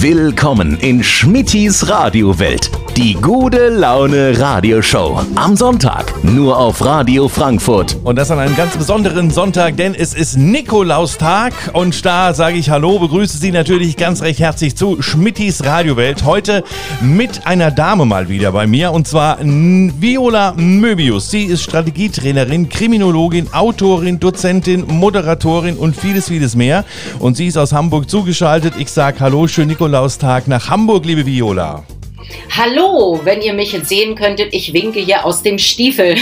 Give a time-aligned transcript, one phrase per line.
[0.00, 2.70] Willkommen in Schmittis Radiowelt.
[2.98, 5.20] Die gute Laune Radioshow.
[5.36, 7.96] Am Sonntag nur auf Radio Frankfurt.
[8.02, 11.52] Und das an einem ganz besonderen Sonntag, denn es ist Nikolaustag.
[11.74, 16.24] Und da sage ich Hallo, begrüße Sie natürlich ganz recht herzlich zu Schmittis Radiowelt.
[16.24, 16.64] Heute
[17.00, 21.30] mit einer Dame mal wieder bei mir und zwar Viola Möbius.
[21.30, 26.84] Sie ist Strategietrainerin, Kriminologin, Autorin, Dozentin, Moderatorin und vieles, vieles mehr.
[27.20, 28.74] Und sie ist aus Hamburg zugeschaltet.
[28.76, 31.84] Ich sage Hallo, schönen Nikolaustag nach Hamburg, liebe Viola.
[32.50, 36.16] Hallo, wenn ihr mich jetzt sehen könntet, ich winke hier aus dem Stiefel.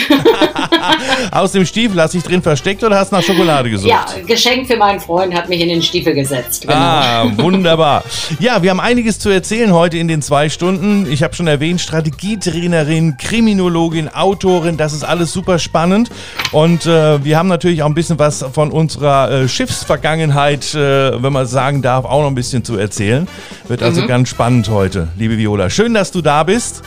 [1.30, 3.88] aus dem Stiefel, hast du dich drin versteckt oder hast nach Schokolade gesucht?
[3.88, 6.62] Ja, Geschenk für meinen Freund hat mich in den Stiefel gesetzt.
[6.62, 6.74] Genau.
[6.74, 8.04] Ah, wunderbar.
[8.38, 11.10] Ja, wir haben einiges zu erzählen heute in den zwei Stunden.
[11.10, 16.10] Ich habe schon erwähnt, Strategietrainerin, Kriminologin, Autorin, das ist alles super spannend.
[16.52, 21.32] Und äh, wir haben natürlich auch ein bisschen was von unserer äh, Schiffsvergangenheit, äh, wenn
[21.32, 23.26] man sagen darf, auch noch ein bisschen zu erzählen.
[23.68, 24.06] Wird also mhm.
[24.06, 25.70] ganz spannend heute, liebe Viola.
[25.70, 26.82] Schön, dass du da bist.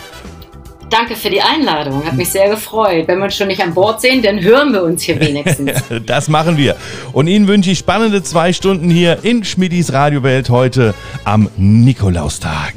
[0.89, 3.08] Danke für die Einladung, hat mich sehr gefreut.
[3.08, 5.83] Wenn wir uns schon nicht an Bord sehen, dann hören wir uns hier wenigstens.
[6.06, 6.75] das machen wir.
[7.14, 12.73] Und Ihnen wünsche ich spannende zwei Stunden hier in Schmidis Radiowelt heute am Nikolaustag.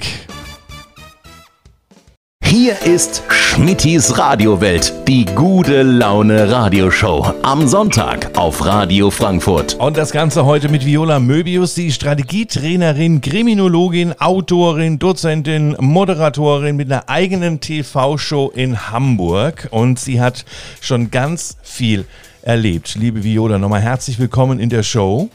[2.45, 7.33] Hier ist Schmittis Radiowelt, die gute Laune Radioshow.
[7.43, 9.75] Am Sonntag auf Radio Frankfurt.
[9.75, 17.09] Und das Ganze heute mit Viola Möbius, die Strategietrainerin, Kriminologin, Autorin, Dozentin, Moderatorin mit einer
[17.09, 19.69] eigenen TV-Show in Hamburg.
[19.71, 20.45] Und sie hat
[20.81, 22.05] schon ganz viel
[22.43, 22.97] erlebt.
[22.97, 25.31] Liebe Viola, nochmal herzlich willkommen in der Show.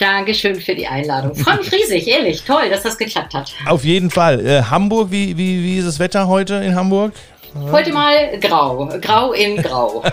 [0.00, 1.34] Dankeschön für die Einladung.
[1.34, 2.42] Freue mich riesig, ehrlich.
[2.42, 3.52] Toll, dass das geklappt hat.
[3.66, 4.44] Auf jeden Fall.
[4.44, 7.12] Äh, Hamburg, wie, wie, wie ist das Wetter heute in Hamburg?
[7.52, 10.04] Heute mal grau, grau in grau.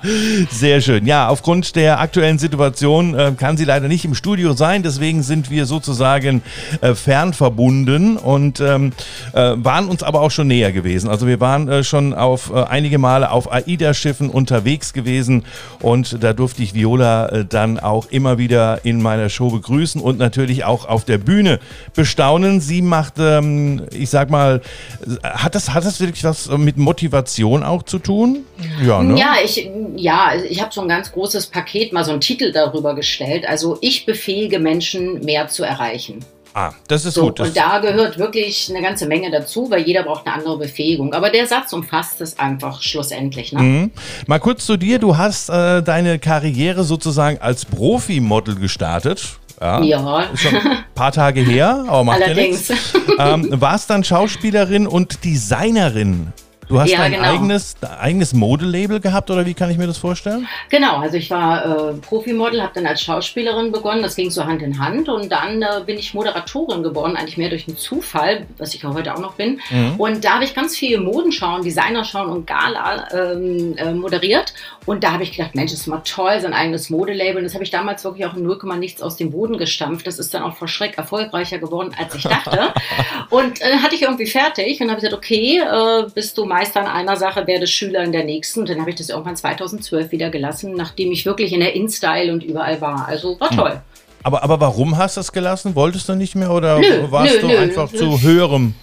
[0.50, 1.06] Sehr schön.
[1.06, 4.84] Ja, aufgrund der aktuellen Situation äh, kann sie leider nicht im Studio sein.
[4.84, 6.42] Deswegen sind wir sozusagen
[6.82, 8.92] äh, fernverbunden und ähm,
[9.32, 11.10] äh, waren uns aber auch schon näher gewesen.
[11.10, 15.44] Also wir waren äh, schon auf äh, einige Male auf AIDA-Schiffen unterwegs gewesen
[15.80, 20.18] und da durfte ich Viola äh, dann auch immer wieder in meiner Show begrüßen und
[20.18, 21.58] natürlich auch auf der Bühne
[21.92, 22.60] bestaunen.
[22.60, 24.60] Sie macht, ähm, ich sag mal,
[25.24, 28.44] hat das, hat das wirklich was mit Motivation auch zu tun?
[28.84, 29.18] Ja, ne?
[29.18, 32.94] ja ich, ja, ich habe so ein ganz großes Paket, mal so einen Titel darüber
[32.94, 33.48] gestellt.
[33.48, 36.24] Also ich befähige Menschen, mehr zu erreichen.
[36.56, 37.40] Ah, das ist so, gut.
[37.40, 41.12] Das und da gehört wirklich eine ganze Menge dazu, weil jeder braucht eine andere Befähigung.
[41.12, 43.52] Aber der Satz umfasst es einfach schlussendlich.
[43.52, 43.60] Ne?
[43.60, 43.90] Mhm.
[44.28, 45.00] Mal kurz zu dir.
[45.00, 49.40] Du hast äh, deine Karriere sozusagen als Profi-Model gestartet.
[49.60, 49.82] Ja.
[49.82, 50.36] ja.
[50.36, 52.68] Schon ein paar Tage her, aber macht Allerdings.
[52.68, 53.34] ja.
[53.34, 56.32] Ähm, warst dann Schauspielerin und Designerin
[56.68, 57.24] Du hast ja, dein genau.
[57.24, 60.46] eigenes, eigenes Modelabel gehabt oder wie kann ich mir das vorstellen?
[60.70, 64.62] Genau, also ich war äh, Profimodel, habe dann als Schauspielerin begonnen, das ging so Hand
[64.62, 68.74] in Hand und dann äh, bin ich Moderatorin geworden, eigentlich mehr durch einen Zufall, was
[68.74, 69.60] ich ja heute auch noch bin.
[69.70, 69.94] Mhm.
[69.98, 74.54] Und da habe ich ganz viele Modenschauen, Designerschauen und Gala ähm, äh, moderiert
[74.86, 77.38] und da habe ich gedacht, Mensch, das ist mal toll, sein eigenes Modelabel.
[77.38, 80.06] Und das habe ich damals wirklich auch in 0, nichts aus dem Boden gestampft.
[80.06, 82.74] Das ist dann auch vor Schreck erfolgreicher geworden, als ich dachte.
[83.30, 86.86] und äh, hatte ich irgendwie fertig und habe gesagt, okay, äh, bist du Meister in
[86.86, 88.60] einer Sache, werde Schüler in der nächsten.
[88.60, 92.32] Und dann habe ich das irgendwann 2012 wieder gelassen, nachdem ich wirklich in der InStyle
[92.32, 93.08] und überall war.
[93.08, 93.56] Also war hm.
[93.56, 93.80] toll.
[94.22, 95.74] Aber, aber warum hast du es gelassen?
[95.74, 97.58] Wolltest du nicht mehr oder nö, warst nö, du nö.
[97.58, 98.74] einfach zu höherem?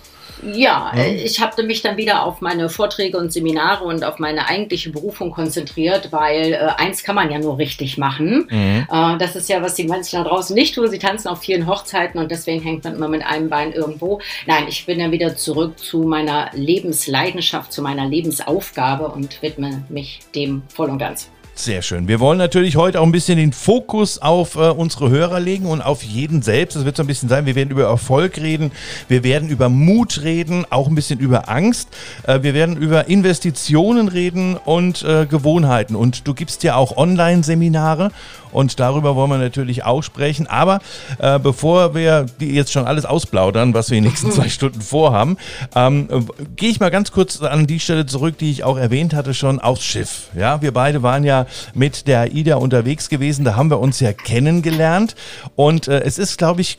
[0.44, 4.48] Ja, ja, ich habe mich dann wieder auf meine Vorträge und Seminare und auf meine
[4.48, 8.48] eigentliche Berufung konzentriert, weil äh, eins kann man ja nur richtig machen.
[8.50, 8.88] Mhm.
[8.92, 10.90] Äh, das ist ja, was die Menschen da draußen nicht tun.
[10.90, 14.22] Sie tanzen auf vielen Hochzeiten und deswegen hängt man immer mit einem Bein irgendwo.
[14.48, 20.20] Nein, ich bin dann wieder zurück zu meiner Lebensleidenschaft, zu meiner Lebensaufgabe und widme mich
[20.36, 21.30] dem voll und ganz.
[21.62, 22.08] Sehr schön.
[22.08, 25.80] Wir wollen natürlich heute auch ein bisschen den Fokus auf äh, unsere Hörer legen und
[25.80, 26.76] auf jeden selbst.
[26.76, 27.46] Das wird so ein bisschen sein.
[27.46, 28.72] Wir werden über Erfolg reden,
[29.10, 31.90] wir werden über Mut reden, auch ein bisschen über Angst.
[32.24, 35.96] Äh, wir werden über Investitionen reden und äh, Gewohnheiten.
[35.96, 38.10] Und du gibst ja auch Online-Seminare
[38.52, 40.48] und darüber wollen wir natürlich auch sprechen.
[40.48, 40.80] Aber
[41.20, 45.38] äh, bevor wir jetzt schon alles ausplaudern, was wir in den nächsten zwei Stunden vorhaben,
[45.76, 46.08] ähm,
[46.56, 49.60] gehe ich mal ganz kurz an die Stelle zurück, die ich auch erwähnt hatte schon,
[49.60, 50.30] aufs Schiff.
[50.36, 54.14] Ja, wir beide waren ja mit der AIDA unterwegs gewesen, da haben wir uns ja
[54.14, 55.16] kennengelernt
[55.56, 56.78] und äh, es ist, glaube ich,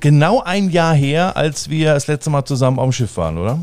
[0.00, 3.58] genau ein Jahr her, als wir das letzte Mal zusammen auf dem Schiff waren, oder?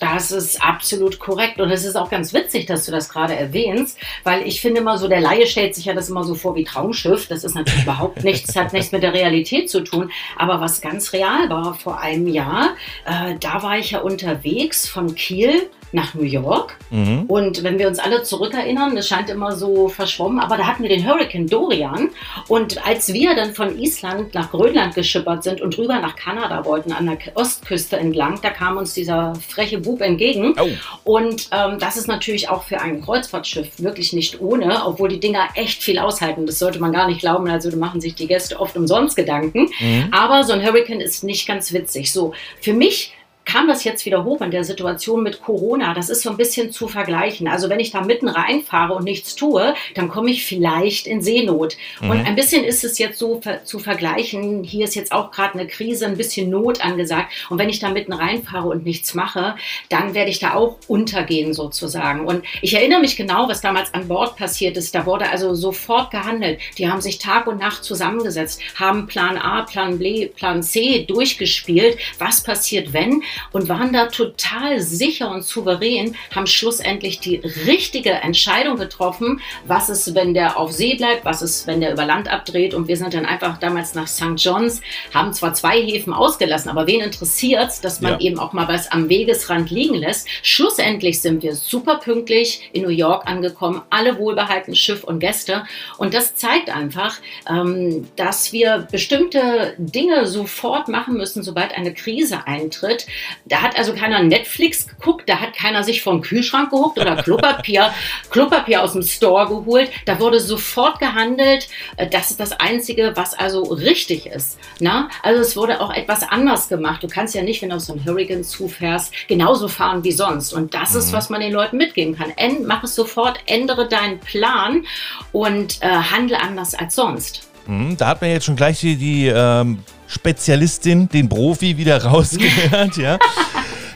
[0.00, 1.60] Das ist absolut korrekt.
[1.60, 4.96] Und es ist auch ganz witzig, dass du das gerade erwähnst, weil ich finde immer
[4.96, 7.28] so, der Laie stellt sich ja das immer so vor wie Traumschiff.
[7.28, 10.10] Das ist natürlich überhaupt nichts, hat nichts mit der Realität zu tun.
[10.38, 12.70] Aber was ganz real war vor einem Jahr,
[13.04, 16.76] äh, da war ich ja unterwegs von Kiel nach New York.
[16.90, 17.24] Mhm.
[17.26, 20.88] Und wenn wir uns alle zurückerinnern, das scheint immer so verschwommen, aber da hatten wir
[20.88, 22.10] den Hurricane Dorian.
[22.48, 26.92] Und als wir dann von Island nach Grönland geschippert sind und rüber nach Kanada wollten,
[26.92, 30.54] an der Ostküste entlang, da kam uns dieser freche Bub entgegen.
[30.60, 31.12] Oh.
[31.12, 35.48] Und ähm, das ist natürlich auch für ein Kreuzfahrtschiff wirklich nicht ohne, obwohl die Dinger
[35.54, 36.46] echt viel aushalten.
[36.46, 37.48] Das sollte man gar nicht glauben.
[37.48, 39.68] Also machen sich die Gäste oft umsonst Gedanken.
[39.80, 40.08] Mhm.
[40.12, 42.12] Aber so ein Hurricane ist nicht ganz witzig.
[42.12, 43.14] So, für mich
[43.44, 45.94] kam das jetzt wieder hoch in der Situation mit Corona.
[45.94, 47.48] Das ist so ein bisschen zu vergleichen.
[47.48, 51.76] Also wenn ich da mitten reinfahre und nichts tue, dann komme ich vielleicht in Seenot.
[52.00, 52.10] Mhm.
[52.10, 54.62] Und ein bisschen ist es jetzt so zu vergleichen.
[54.62, 57.32] Hier ist jetzt auch gerade eine Krise, ein bisschen Not angesagt.
[57.48, 59.56] Und wenn ich da mitten reinfahre und nichts mache,
[59.88, 62.26] dann werde ich da auch untergehen sozusagen.
[62.26, 64.94] Und ich erinnere mich genau, was damals an Bord passiert ist.
[64.94, 66.60] Da wurde also sofort gehandelt.
[66.78, 71.98] Die haben sich Tag und Nacht zusammengesetzt, haben Plan A, Plan B, Plan C durchgespielt.
[72.18, 73.22] Was passiert, wenn?
[73.52, 77.36] Und waren da total sicher und souverän, haben schlussendlich die
[77.66, 82.04] richtige Entscheidung getroffen, was ist, wenn der auf See bleibt, was ist, wenn der über
[82.04, 84.36] Land abdreht und wir sind dann einfach damals nach St.
[84.36, 84.80] John's,
[85.12, 88.20] haben zwar zwei Häfen ausgelassen, aber wen interessiert es, dass man ja.
[88.20, 90.28] eben auch mal was am Wegesrand liegen lässt.
[90.42, 95.64] Schlussendlich sind wir super pünktlich in New York angekommen, alle wohlbehalten, Schiff und Gäste
[95.98, 97.18] und das zeigt einfach,
[97.48, 103.06] ähm, dass wir bestimmte Dinge sofort machen müssen, sobald eine Krise eintritt,
[103.44, 107.92] da hat also keiner Netflix geguckt, da hat keiner sich vom Kühlschrank gehuckt oder Klopapier,
[108.30, 109.90] Klopapier aus dem Store geholt.
[110.06, 111.68] Da wurde sofort gehandelt.
[111.96, 114.58] Äh, das ist das Einzige, was also richtig ist.
[114.78, 115.08] Na?
[115.22, 117.02] Also es wurde auch etwas anders gemacht.
[117.02, 120.52] Du kannst ja nicht, wenn du auf so einen Hurricane zufährst, genauso fahren wie sonst.
[120.52, 120.98] Und das mhm.
[120.98, 122.32] ist, was man den Leuten mitgeben kann.
[122.36, 124.84] End, mach es sofort, ändere deinen Plan
[125.32, 127.48] und äh, handle anders als sonst.
[127.66, 129.78] Mhm, da hat man jetzt schon gleich die, die ähm
[130.10, 133.18] Spezialistin, den Profi wieder rausgehört, ja.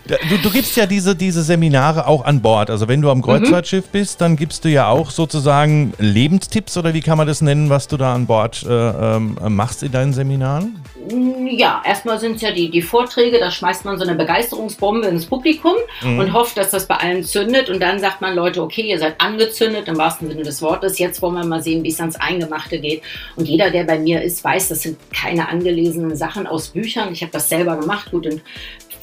[0.06, 2.68] Du, du, gibst ja diese, diese Seminare auch an Bord.
[2.68, 7.00] Also wenn du am Kreuzfahrtschiff bist, dann gibst du ja auch sozusagen Lebenstipps oder wie
[7.00, 10.76] kann man das nennen, was du da an Bord äh, äh, machst in deinen Seminaren?
[11.50, 15.26] Ja, erstmal sind es ja die, die Vorträge, da schmeißt man so eine Begeisterungsbombe ins
[15.26, 16.18] Publikum mhm.
[16.18, 17.70] und hofft, dass das bei allen zündet.
[17.70, 20.98] Und dann sagt man, Leute, okay, ihr seid angezündet im wahrsten Sinne des Wortes.
[20.98, 23.02] Jetzt wollen wir mal sehen, wie es ans Eingemachte geht.
[23.36, 27.12] Und jeder, der bei mir ist, weiß, das sind keine angelesenen Sachen aus Büchern.
[27.12, 28.10] Ich habe das selber gemacht.
[28.10, 28.40] Gut, in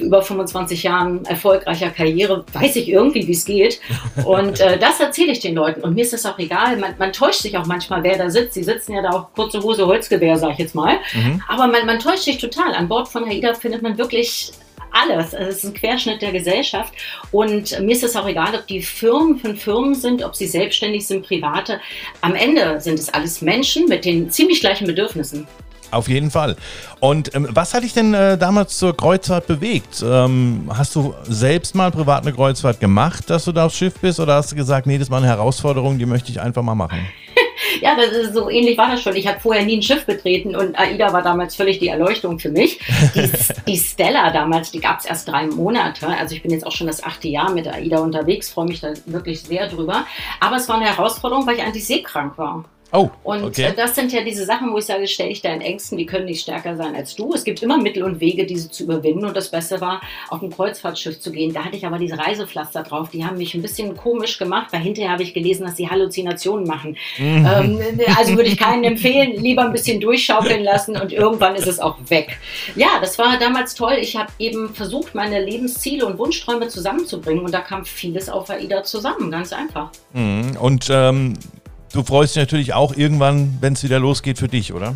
[0.01, 3.79] über 25 Jahren erfolgreicher Karriere weiß ich irgendwie, wie es geht.
[4.25, 5.81] Und äh, das erzähle ich den Leuten.
[5.81, 6.77] Und mir ist das auch egal.
[6.77, 8.53] Man, man, täuscht sich auch manchmal, wer da sitzt.
[8.53, 10.97] Sie sitzen ja da auch kurze Hose, Holzgewehr, sag ich jetzt mal.
[11.13, 11.41] Mhm.
[11.47, 12.73] Aber man, man täuscht sich total.
[12.73, 14.51] An Bord von AIDA findet man wirklich
[14.91, 15.33] alles.
[15.33, 16.93] Also es ist ein Querschnitt der Gesellschaft.
[17.31, 21.07] Und mir ist es auch egal, ob die Firmen von Firmen sind, ob sie selbstständig
[21.07, 21.79] sind, private.
[22.21, 25.47] Am Ende sind es alles Menschen mit den ziemlich gleichen Bedürfnissen.
[25.91, 26.55] Auf jeden Fall.
[26.99, 30.03] Und ähm, was hat dich denn äh, damals zur Kreuzfahrt bewegt?
[30.03, 34.19] Ähm, hast du selbst mal privat eine Kreuzfahrt gemacht, dass du da aufs Schiff bist?
[34.19, 37.05] Oder hast du gesagt, nee, das war eine Herausforderung, die möchte ich einfach mal machen?
[37.81, 39.15] ja, das ist so ähnlich war das schon.
[39.15, 42.49] Ich habe vorher nie ein Schiff betreten und AIDA war damals völlig die Erleuchtung für
[42.49, 42.79] mich.
[43.15, 43.29] Die,
[43.67, 46.07] die Stella damals, die gab es erst drei Monate.
[46.07, 48.93] Also ich bin jetzt auch schon das achte Jahr mit AIDA unterwegs, freue mich da
[49.05, 50.05] wirklich sehr drüber.
[50.39, 52.63] Aber es war eine Herausforderung, weil ich eigentlich seekrank war.
[52.93, 53.63] Oh, und okay.
[53.63, 56.25] Äh, das sind ja diese Sachen, wo ich sage, stell dich deinen Ängsten, die können
[56.25, 57.33] nicht stärker sein als du.
[57.33, 59.25] Es gibt immer Mittel und Wege, diese zu überwinden.
[59.25, 61.53] Und das Beste war, auf ein Kreuzfahrtschiff zu gehen.
[61.53, 63.09] Da hatte ich aber diese Reisepflaster drauf.
[63.09, 66.67] Die haben mich ein bisschen komisch gemacht, weil hinterher habe ich gelesen, dass sie Halluzinationen
[66.67, 66.97] machen.
[67.17, 67.45] Mhm.
[67.45, 67.79] Ähm,
[68.17, 71.97] also würde ich keinen empfehlen, lieber ein bisschen durchschaukeln lassen und irgendwann ist es auch
[72.09, 72.37] weg.
[72.75, 73.97] Ja, das war damals toll.
[74.01, 77.45] Ich habe eben versucht, meine Lebensziele und Wunschträume zusammenzubringen.
[77.45, 79.91] Und da kam vieles auf AIDA zusammen, ganz einfach.
[80.13, 80.57] Mhm.
[80.59, 81.35] Und ähm
[81.93, 84.95] Du freust dich natürlich auch irgendwann, wenn es wieder losgeht für dich, oder?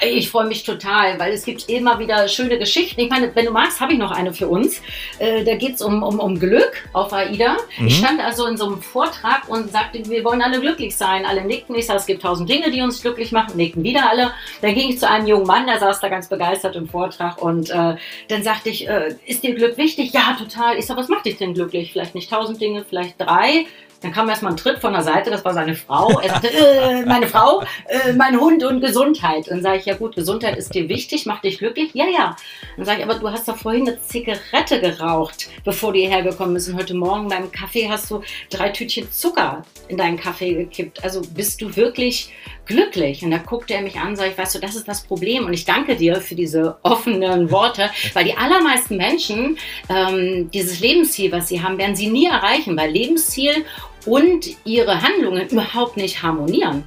[0.00, 3.00] Ich freue mich total, weil es gibt immer wieder schöne Geschichten.
[3.00, 4.80] Ich meine, wenn du magst, habe ich noch eine für uns.
[5.18, 7.56] Äh, da geht es um, um, um Glück auf AIDA.
[7.78, 7.86] Mhm.
[7.88, 11.24] Ich stand also in so einem Vortrag und sagte, wir wollen alle glücklich sein.
[11.26, 11.74] Alle nickten.
[11.74, 13.56] Ich sage, es gibt tausend Dinge, die uns glücklich machen.
[13.56, 14.30] Nickten wieder alle.
[14.60, 17.42] Dann ging ich zu einem jungen Mann, der saß da ganz begeistert im Vortrag.
[17.42, 17.96] Und äh,
[18.28, 20.12] dann sagte ich, äh, ist dir Glück wichtig?
[20.12, 20.78] Ja, total.
[20.78, 21.90] Ich sage, was macht dich denn glücklich?
[21.90, 23.66] Vielleicht nicht tausend Dinge, vielleicht drei.
[24.00, 26.20] Dann kam erstmal ein Tritt von der Seite, das war seine Frau.
[26.20, 29.50] Er sagte, äh, meine Frau, äh, mein Hund und Gesundheit.
[29.50, 31.90] Dann sage ich, ja gut, Gesundheit ist dir wichtig, macht dich glücklich?
[31.94, 32.36] Ja, ja.
[32.76, 36.54] Dann sage ich, aber du hast doch vorhin eine Zigarette geraucht, bevor du hierher gekommen
[36.54, 36.68] bist.
[36.68, 41.02] Und heute Morgen beim Kaffee hast du drei Tütchen Zucker in deinen Kaffee gekippt.
[41.02, 42.32] Also bist du wirklich
[42.68, 43.24] glücklich?
[43.24, 45.46] Und da guckte er mich an, sage ich, weißt du, das ist das Problem.
[45.46, 49.58] Und ich danke dir für diese offenen Worte, weil die allermeisten Menschen
[49.88, 53.64] ähm, dieses Lebensziel, was sie haben, werden sie nie erreichen, weil Lebensziel
[54.06, 56.84] und ihre Handlungen überhaupt nicht harmonieren.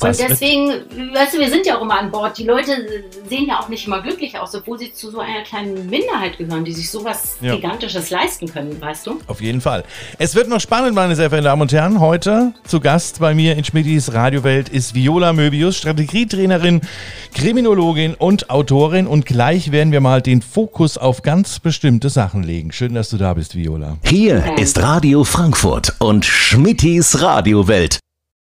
[0.00, 0.68] Und deswegen,
[1.14, 2.38] weißt du, wir sind ja auch immer an Bord.
[2.38, 2.72] Die Leute
[3.28, 6.64] sehen ja auch nicht immer glücklich aus, obwohl sie zu so einer kleinen Minderheit gehören,
[6.64, 7.54] die sich sowas ja.
[7.54, 9.18] Gigantisches leisten können, weißt du?
[9.26, 9.84] Auf jeden Fall.
[10.18, 12.00] Es wird noch spannend, meine sehr verehrten Damen und Herren.
[12.00, 16.80] Heute zu Gast bei mir in Schmidtis Radiowelt ist Viola Möbius, Strategietrainerin,
[17.34, 19.06] Kriminologin und Autorin.
[19.06, 22.72] Und gleich werden wir mal den Fokus auf ganz bestimmte Sachen legen.
[22.72, 23.98] Schön, dass du da bist, Viola.
[24.04, 28.00] Hier ist Radio Frankfurt und Schmittis Radiowelt.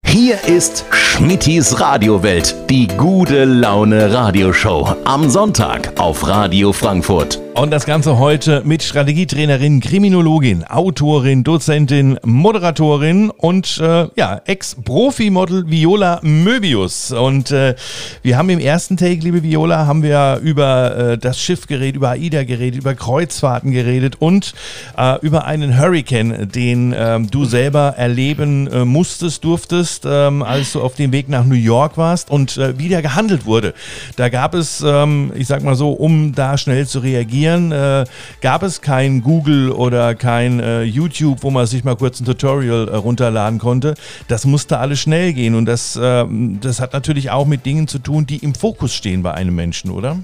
[0.06, 4.96] Hier ist Schmittis Radiowelt, die gute Laune Radioshow.
[5.06, 7.40] Am Sonntag auf Radio Frankfurt.
[7.56, 16.20] Und das Ganze heute mit Strategietrainerin, Kriminologin, Autorin, Dozentin, Moderatorin und äh, ja, Ex-Profi-Model Viola
[16.24, 17.12] Möbius.
[17.12, 17.76] Und äh,
[18.24, 22.10] wir haben im ersten Take, liebe Viola, haben wir über äh, das Schiff geredet, über
[22.10, 24.56] AIDA geredet, über Kreuzfahrten geredet und
[24.98, 30.82] äh, über einen Hurricane, den ähm, du selber erleben äh, musstest, durftest, ähm, als du
[30.82, 33.76] auf dem Weg nach New York warst und äh, wie der gehandelt wurde.
[34.16, 38.06] Da gab es, ähm, ich sag mal so, um da schnell zu reagieren, trainieren, äh,
[38.42, 42.88] gab es kein Google oder kein äh, YouTube, wo man sich mal kurz ein Tutorial
[42.88, 43.96] äh, runterladen konnte.
[44.28, 48.00] Das musste alles schnell gehen und das, ähm, das hat natürlich auch mit Dingen zu
[48.00, 50.18] tun, die im Fokus stehen bei einem Menschen, oder?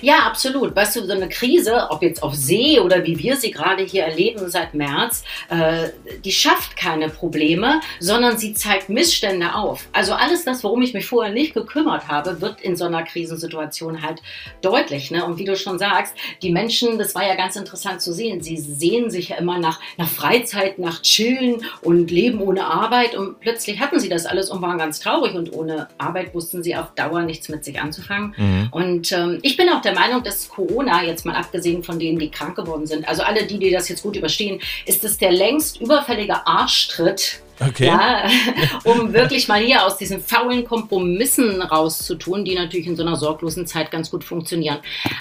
[0.00, 0.74] Ja, absolut.
[0.74, 4.04] Weißt du, so eine Krise, ob jetzt auf See oder wie wir sie gerade hier
[4.04, 5.88] erleben seit März, äh,
[6.24, 9.88] die schafft keine Probleme, sondern sie zeigt Missstände auf.
[9.92, 14.02] Also alles das, worum ich mich vorher nicht gekümmert habe, wird in so einer Krisensituation
[14.02, 14.22] halt
[14.60, 15.10] deutlich.
[15.10, 15.24] Ne?
[15.24, 18.56] Und wie du schon sagst, die Menschen, das war ja ganz interessant zu sehen, sie
[18.56, 23.14] sehen sich ja immer nach, nach Freizeit, nach Chillen und Leben ohne Arbeit.
[23.14, 26.76] Und plötzlich hatten sie das alles und waren ganz traurig und ohne Arbeit wussten sie
[26.76, 28.34] auf Dauer nichts mit sich anzufangen.
[28.36, 28.68] Mhm.
[28.70, 32.30] Und ähm, ich bin auch der Meinung, dass Corona, jetzt mal abgesehen von denen, die
[32.30, 35.80] krank geworden sind, also alle, die, die das jetzt gut überstehen, ist es der längst
[35.80, 37.86] überfällige Arschtritt Okay.
[37.86, 38.28] Ja,
[38.84, 43.66] um wirklich mal hier aus diesen faulen Kompromissen rauszutun, die natürlich in so einer sorglosen
[43.66, 44.78] Zeit ganz gut funktionieren.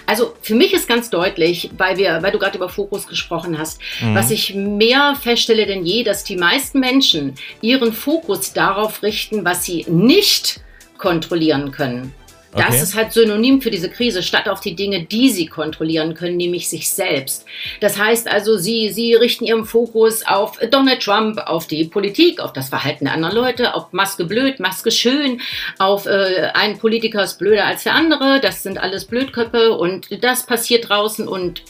[0.07, 3.79] Also für mich ist ganz deutlich, weil wir, weil du gerade über Fokus gesprochen hast,
[4.01, 4.15] mhm.
[4.15, 9.63] was ich mehr feststelle denn je, dass die meisten Menschen ihren Fokus darauf richten, was
[9.63, 10.61] sie nicht
[10.97, 12.13] kontrollieren können.
[12.55, 12.81] Das okay.
[12.83, 16.69] ist halt synonym für diese Krise, statt auf die Dinge, die sie kontrollieren können, nämlich
[16.69, 17.45] sich selbst.
[17.79, 22.53] Das heißt also, sie, sie richten ihren Fokus auf Donald Trump, auf die Politik, auf
[22.53, 25.41] das Verhalten anderer Leute, auf Maske blöd, Maske schön,
[25.79, 30.45] auf äh, ein Politiker ist blöder als der andere, das sind alles Blödköpfe und das
[30.45, 31.63] passiert draußen und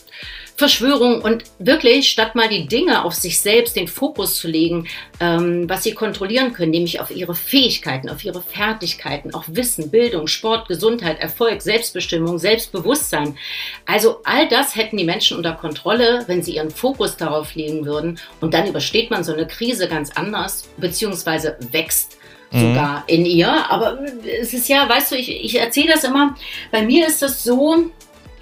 [0.56, 4.86] Verschwörung und wirklich, statt mal die Dinge auf sich selbst den Fokus zu legen,
[5.18, 10.28] ähm, was sie kontrollieren können, nämlich auf ihre Fähigkeiten, auf ihre Fertigkeiten, auch Wissen, Bildung,
[10.28, 13.36] Sport, Gesundheit, Erfolg, Selbstbestimmung, Selbstbewusstsein.
[13.84, 18.20] Also all das hätten die Menschen unter Kontrolle, wenn sie ihren Fokus darauf legen würden.
[18.40, 22.16] Und dann übersteht man so eine Krise ganz anders, beziehungsweise wächst
[22.52, 22.60] mhm.
[22.60, 23.50] sogar in ihr.
[23.70, 23.98] Aber
[24.40, 26.36] es ist ja, weißt du, ich, ich erzähle das immer,
[26.70, 27.90] bei mir ist es so,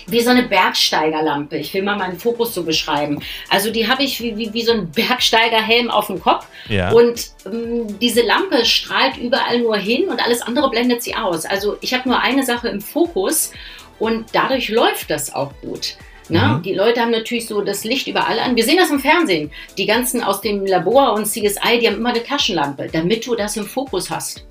[0.06, 1.56] wie so eine Bergsteigerlampe.
[1.56, 3.22] Ich will mal meinen Fokus so beschreiben.
[3.48, 6.46] Also die habe ich wie, wie, wie so ein Bergsteigerhelm auf dem Kopf.
[6.68, 6.92] Ja.
[6.92, 11.44] Und ähm, diese Lampe strahlt überall nur hin und alles andere blendet sie aus.
[11.44, 13.52] Also ich habe nur eine Sache im Fokus
[13.98, 15.96] und dadurch läuft das auch gut.
[16.28, 16.62] Na, mhm.
[16.62, 18.56] Die Leute haben natürlich so das Licht überall an.
[18.56, 19.50] Wir sehen das im Fernsehen.
[19.76, 23.56] Die ganzen aus dem Labor und CSI, die haben immer eine Taschenlampe, damit du das
[23.56, 24.46] im Fokus hast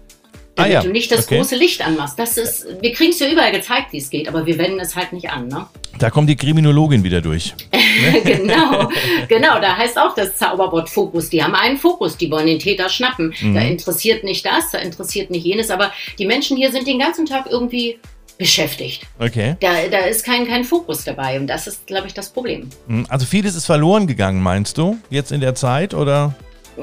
[0.58, 0.81] ah, ja.
[0.81, 1.38] du nicht das okay.
[1.38, 2.17] große Licht anmachst.
[2.17, 4.96] Das ist, wir kriegen es ja überall gezeigt, wie es geht, aber wir wenden es
[4.96, 5.48] halt nicht an.
[5.48, 5.65] Ne?
[6.00, 7.53] Da kommt die Kriminologin wieder durch.
[8.24, 8.89] genau,
[9.27, 11.29] genau, da heißt auch das Zauberwort Fokus.
[11.29, 13.34] Die haben einen Fokus, die wollen den Täter schnappen.
[13.39, 13.53] Mhm.
[13.53, 17.25] Da interessiert nicht das, da interessiert nicht jenes, aber die Menschen hier sind den ganzen
[17.25, 18.00] Tag irgendwie
[18.38, 19.05] beschäftigt.
[19.20, 19.55] Okay.
[19.60, 22.70] Da, da ist kein, kein Fokus dabei und das ist, glaube ich, das Problem.
[22.88, 23.05] Mhm.
[23.08, 26.34] Also vieles ist verloren gegangen, meinst du, jetzt in der Zeit oder?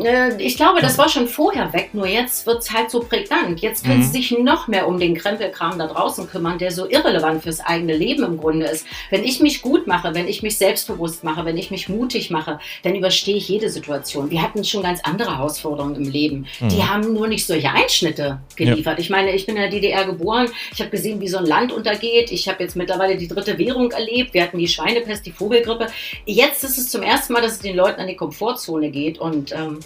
[0.04, 3.60] Äh, ich glaube, das war schon vorher weg, nur jetzt wird es halt so prägnant.
[3.60, 4.02] Jetzt können mhm.
[4.04, 7.96] sie sich noch mehr um den Krempelkram da draußen kümmern, der so irrelevant fürs eigene
[7.96, 8.86] Leben im Grunde ist.
[9.10, 12.58] Wenn ich mich gut mache, wenn ich mich selbstbewusst mache, wenn ich mich mutig mache,
[12.82, 14.30] dann überstehe ich jede Situation.
[14.30, 16.46] Wir hatten schon ganz andere Herausforderungen im Leben.
[16.60, 16.68] Mhm.
[16.68, 18.98] Die haben nur nicht solche Einschnitte geliefert.
[18.98, 19.02] Ja.
[19.02, 21.72] Ich meine, ich bin in der DDR geboren, ich habe gesehen, wie so ein Land
[21.72, 22.30] untergeht.
[22.30, 24.34] Ich habe jetzt mittlerweile die dritte Währung erlebt.
[24.34, 25.88] Wir hatten die Schweinepest, die Vogelgrippe.
[26.24, 29.52] Jetzt ist es zum ersten Mal, dass es den Leuten an die Komfortzone geht und
[29.52, 29.80] ähm,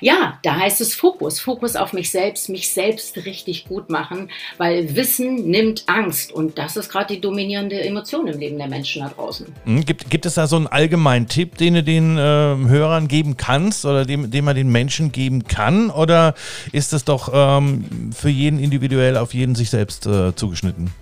[0.00, 4.94] ja, da heißt es Fokus, Fokus auf mich selbst, mich selbst richtig gut machen, weil
[4.96, 9.08] Wissen nimmt Angst und das ist gerade die dominierende Emotion im Leben der Menschen da
[9.08, 9.46] draußen.
[9.64, 13.36] Hm, gibt, gibt es da so einen allgemeinen Tipp, den du den äh, Hörern geben
[13.36, 16.34] kannst oder dem, den man den Menschen geben kann oder
[16.72, 20.92] ist es doch ähm, für jeden individuell auf jeden sich selbst äh, zugeschnitten?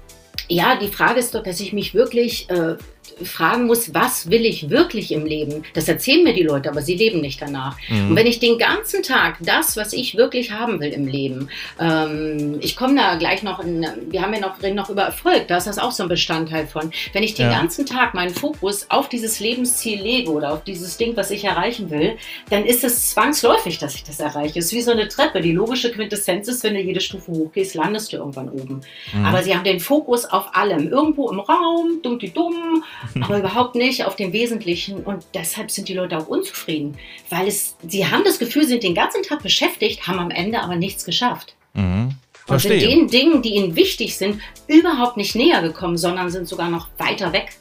[0.48, 2.76] Ja, die Frage ist doch, dass ich mich wirklich äh,
[3.24, 5.64] fragen muss, was will ich wirklich im Leben?
[5.74, 7.76] Das erzählen mir die Leute, aber sie leben nicht danach.
[7.88, 8.10] Mhm.
[8.10, 11.48] Und wenn ich den ganzen Tag das, was ich wirklich haben will im Leben,
[11.80, 15.48] ähm, ich komme da gleich noch, in, wir haben ja noch, reden noch über Erfolg,
[15.48, 16.90] da ist das auch so ein Bestandteil von.
[17.12, 17.58] Wenn ich den ja.
[17.58, 21.90] ganzen Tag meinen Fokus auf dieses Lebensziel lege oder auf dieses Ding, was ich erreichen
[21.90, 22.16] will,
[22.50, 24.58] dann ist es zwangsläufig, dass ich das erreiche.
[24.58, 25.40] Es ist wie so eine Treppe.
[25.40, 28.80] Die logische Quintessenz ist, wenn du jede Stufe hochgehst, landest du irgendwann oben.
[29.12, 29.24] Mhm.
[29.24, 30.88] Aber sie haben den Fokus auf allem.
[30.88, 32.84] Irgendwo im Raum, dumm die dumm,
[33.20, 35.02] aber überhaupt nicht auf dem Wesentlichen.
[35.02, 36.96] Und deshalb sind die Leute auch unzufrieden,
[37.30, 40.76] weil es, sie haben das Gefühl, sind den ganzen Tag beschäftigt, haben am Ende aber
[40.76, 41.54] nichts geschafft.
[41.74, 42.14] Mhm.
[42.48, 46.68] Und sind den Dingen, die ihnen wichtig sind, überhaupt nicht näher gekommen, sondern sind sogar
[46.68, 47.56] noch weiter weg.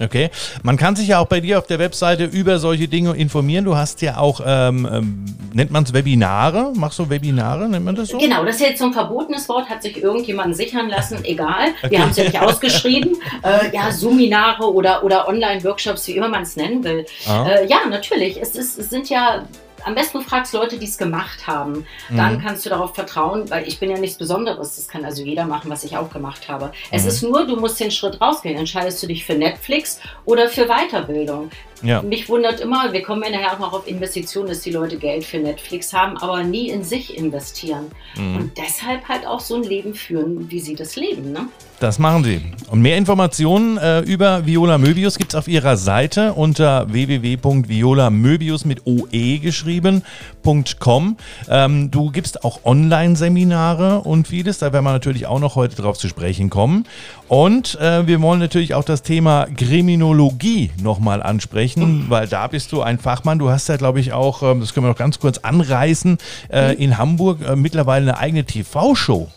[0.00, 0.30] Okay.
[0.62, 3.64] Man kann sich ja auch bei dir auf der Webseite über solche Dinge informieren.
[3.64, 6.72] Du hast ja auch, ähm, ähm, nennt man es Webinare?
[6.74, 7.68] Machst du Webinare?
[7.68, 8.18] Nennt man das so?
[8.18, 11.68] Genau, das ist jetzt so ein verbotenes Wort, hat sich irgendjemand sichern lassen, egal.
[11.82, 11.90] Okay.
[11.90, 13.16] Wir haben es ja nicht ausgeschrieben.
[13.42, 17.06] Äh, ja, Seminare oder, oder Online-Workshops, wie immer man es nennen will.
[17.26, 17.48] Ah.
[17.48, 18.40] Äh, ja, natürlich.
[18.40, 19.44] Es, ist, es sind ja
[19.84, 21.86] am besten du fragst Leute, die es gemacht haben.
[22.10, 22.42] Dann mhm.
[22.42, 24.76] kannst du darauf vertrauen, weil ich bin ja nichts Besonderes.
[24.76, 26.66] Das kann also jeder machen, was ich auch gemacht habe.
[26.66, 26.72] Mhm.
[26.90, 28.56] Es ist nur, du musst den Schritt rausgehen.
[28.56, 31.50] Entscheidest du dich für Netflix oder für Weiterbildung?
[31.82, 32.02] Ja.
[32.02, 35.24] Mich wundert immer, wir kommen ja nachher auch noch auf Investitionen, dass die Leute Geld
[35.24, 37.86] für Netflix haben, aber nie in sich investieren.
[38.16, 38.36] Mhm.
[38.36, 41.32] Und deshalb halt auch so ein Leben führen, wie sie das leben.
[41.32, 41.48] Ne?
[41.80, 42.40] Das machen sie.
[42.70, 48.84] Und mehr Informationen äh, über Viola Möbius gibt es auf ihrer Seite unter www.violamöbius mit
[48.84, 51.16] OE geschrieben.com.
[51.48, 54.58] Ähm, du gibst auch Online-Seminare und vieles.
[54.58, 56.84] Da werden wir natürlich auch noch heute drauf zu sprechen kommen.
[57.28, 61.67] Und äh, wir wollen natürlich auch das Thema Kriminologie nochmal ansprechen,
[62.08, 63.38] weil da bist du ein Fachmann.
[63.38, 66.18] Du hast ja, glaube ich, auch, äh, das können wir noch ganz kurz anreißen,
[66.50, 69.28] äh, in Hamburg äh, mittlerweile eine eigene TV-Show.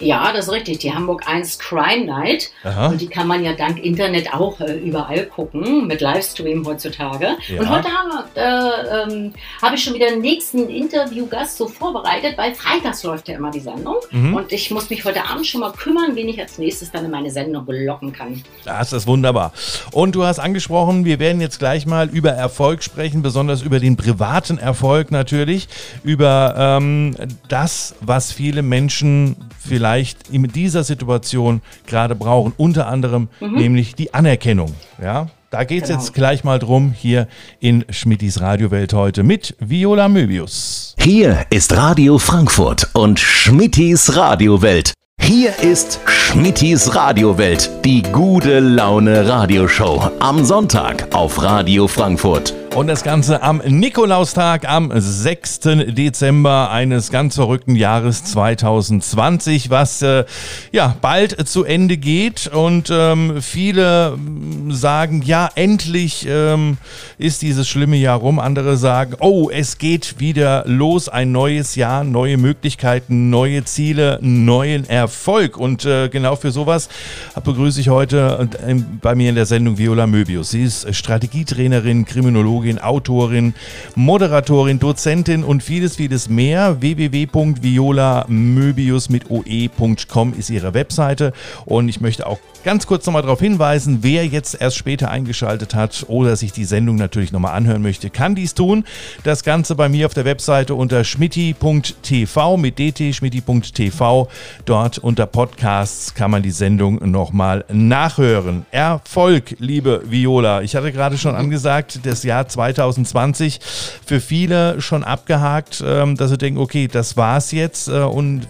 [0.00, 0.78] Ja, das ist richtig.
[0.78, 2.50] Die Hamburg 1 Crime Night.
[2.64, 2.88] Aha.
[2.88, 7.36] Und die kann man ja dank Internet auch äh, überall gucken, mit Livestream heutzutage.
[7.48, 7.60] Ja.
[7.60, 7.88] Und heute
[8.34, 13.36] äh, ähm, habe ich schon wieder den nächsten Interviewgast so vorbereitet, weil freitags läuft ja
[13.36, 13.96] immer die Sendung.
[14.10, 14.34] Mhm.
[14.34, 17.10] Und ich muss mich heute Abend schon mal kümmern, wen ich als nächstes dann in
[17.10, 18.42] meine Sendung locken kann.
[18.64, 19.52] Das ist wunderbar.
[19.92, 23.96] Und du hast angesprochen, wir werden jetzt gleich mal über Erfolg sprechen, besonders über den
[23.96, 25.68] privaten Erfolg natürlich,
[26.04, 27.14] über ähm,
[27.48, 32.52] das, was viele Menschen vielleicht vielleicht in dieser Situation gerade brauchen.
[32.56, 33.56] Unter anderem mhm.
[33.56, 34.74] nämlich die Anerkennung.
[35.02, 36.00] Ja, da geht es genau.
[36.00, 37.26] jetzt gleich mal drum hier
[37.58, 40.94] in Schmittis Radiowelt heute mit Viola Möbius.
[40.98, 44.92] Hier ist Radio Frankfurt und Schmittis Radiowelt.
[45.20, 52.59] Hier ist Schmittis Radiowelt, die gute Laune Radioshow am Sonntag auf Radio Frankfurt.
[52.76, 55.60] Und das Ganze am Nikolaustag, am 6.
[55.88, 60.24] Dezember eines ganz verrückten Jahres 2020, was äh,
[60.70, 62.46] ja bald zu Ende geht.
[62.46, 66.78] Und ähm, viele mm, sagen, ja, endlich ähm,
[67.18, 68.38] ist dieses schlimme Jahr rum.
[68.38, 74.88] Andere sagen, oh, es geht wieder los, ein neues Jahr, neue Möglichkeiten, neue Ziele, neuen
[74.88, 75.56] Erfolg.
[75.56, 76.88] Und äh, genau für sowas
[77.34, 80.52] begrüße ich heute äh, bei mir in der Sendung Viola Möbius.
[80.52, 83.54] Sie ist Strategietrainerin, Kriminologin Psychologin, Autorin,
[83.94, 86.78] Moderatorin, Dozentin und vieles, vieles mehr.
[86.80, 91.32] www.violamöbius mit oe.com ist ihre Webseite
[91.64, 96.04] und ich möchte auch ganz kurz nochmal darauf hinweisen, wer jetzt erst später eingeschaltet hat
[96.08, 98.84] oder sich die Sendung natürlich nochmal anhören möchte, kann dies tun.
[99.24, 104.28] Das Ganze bei mir auf der Webseite unter schmitti.tv mit dt schmitti.tv.
[104.64, 108.66] Dort unter Podcasts kann man die Sendung nochmal nachhören.
[108.70, 110.60] Erfolg, liebe Viola.
[110.62, 113.60] Ich hatte gerade schon angesagt, das Jahr 2020
[114.04, 118.46] für viele schon abgehakt, ähm, dass sie denken, okay, das war's jetzt äh, und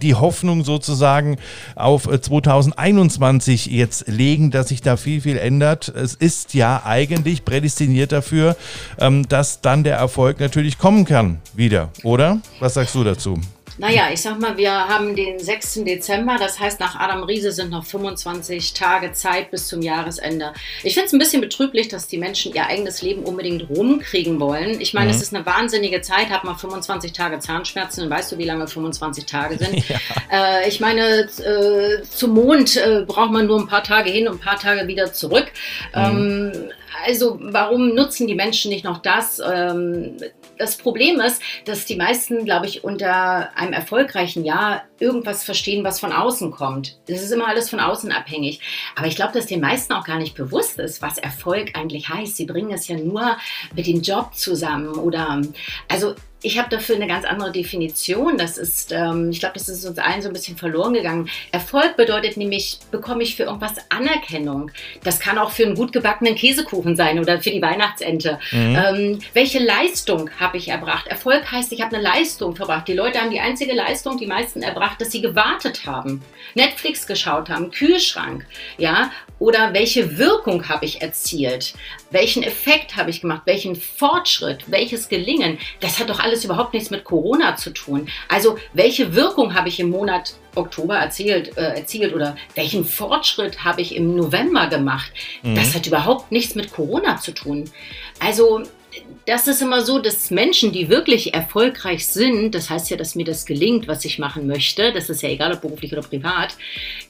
[0.00, 1.36] die Hoffnung sozusagen
[1.74, 5.88] auf 2021 äh, jetzt legen, dass sich da viel, viel ändert.
[5.88, 8.56] Es ist ja eigentlich prädestiniert dafür,
[8.98, 12.40] ähm, dass dann der Erfolg natürlich kommen kann wieder, oder?
[12.60, 13.40] Was sagst du dazu?
[13.76, 15.84] Naja, ich sag mal, wir haben den 6.
[15.84, 20.52] Dezember, das heißt, nach Adam Riese sind noch 25 Tage Zeit bis zum Jahresende.
[20.84, 24.80] Ich finde es ein bisschen betrüblich, dass die Menschen ihr eigenes Leben unbedingt rumkriegen wollen.
[24.80, 25.16] Ich meine, mhm.
[25.16, 28.68] es ist eine wahnsinnige Zeit, hat man 25 Tage Zahnschmerzen, dann weißt du, wie lange
[28.68, 29.74] 25 Tage sind.
[29.88, 29.98] Ja.
[30.30, 34.36] Äh, ich meine, äh, zum Mond äh, braucht man nur ein paar Tage hin und
[34.36, 35.46] ein paar Tage wieder zurück.
[35.94, 36.52] Mhm.
[36.52, 36.70] Ähm,
[37.04, 39.40] also warum nutzen die Menschen nicht noch das?
[39.44, 40.16] Ähm,
[40.58, 46.00] das Problem ist, dass die meisten, glaube ich, unter einem erfolgreichen Jahr irgendwas verstehen, was
[46.00, 46.98] von außen kommt.
[47.08, 48.60] Das ist immer alles von außen abhängig.
[48.94, 52.36] Aber ich glaube, dass den meisten auch gar nicht bewusst ist, was Erfolg eigentlich heißt.
[52.36, 53.36] Sie bringen es ja nur
[53.74, 55.42] mit dem Job zusammen oder
[55.88, 58.36] also ich habe dafür eine ganz andere Definition.
[58.36, 61.30] Das ist, ähm, ich glaube, das ist uns allen so ein bisschen verloren gegangen.
[61.52, 64.70] Erfolg bedeutet nämlich, bekomme ich für irgendwas Anerkennung.
[65.02, 68.38] Das kann auch für einen gut gebackenen Käsekuchen sein oder für die Weihnachtsente.
[68.52, 68.76] Mhm.
[68.76, 71.06] Ähm, welche Leistung habe ich erbracht?
[71.06, 72.88] Erfolg heißt, ich habe eine Leistung verbracht.
[72.88, 76.22] Die Leute haben die einzige Leistung, die meisten erbracht, dass sie gewartet haben,
[76.54, 78.44] Netflix geschaut haben, Kühlschrank,
[78.76, 81.74] ja, oder welche Wirkung habe ich erzielt?
[82.14, 83.42] Welchen Effekt habe ich gemacht?
[83.44, 84.60] Welchen Fortschritt?
[84.68, 85.58] Welches Gelingen?
[85.80, 88.08] Das hat doch alles überhaupt nichts mit Corona zu tun.
[88.28, 93.80] Also, welche Wirkung habe ich im Monat Oktober erzielt, äh, erzielt oder welchen Fortschritt habe
[93.80, 95.10] ich im November gemacht?
[95.42, 95.56] Mhm.
[95.56, 97.64] Das hat überhaupt nichts mit Corona zu tun.
[98.20, 98.62] Also,
[99.26, 103.24] das ist immer so, dass Menschen, die wirklich erfolgreich sind, das heißt ja, dass mir
[103.24, 106.56] das gelingt, was ich machen möchte, das ist ja egal, ob beruflich oder privat,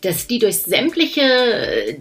[0.00, 1.98] dass die durch sämtliche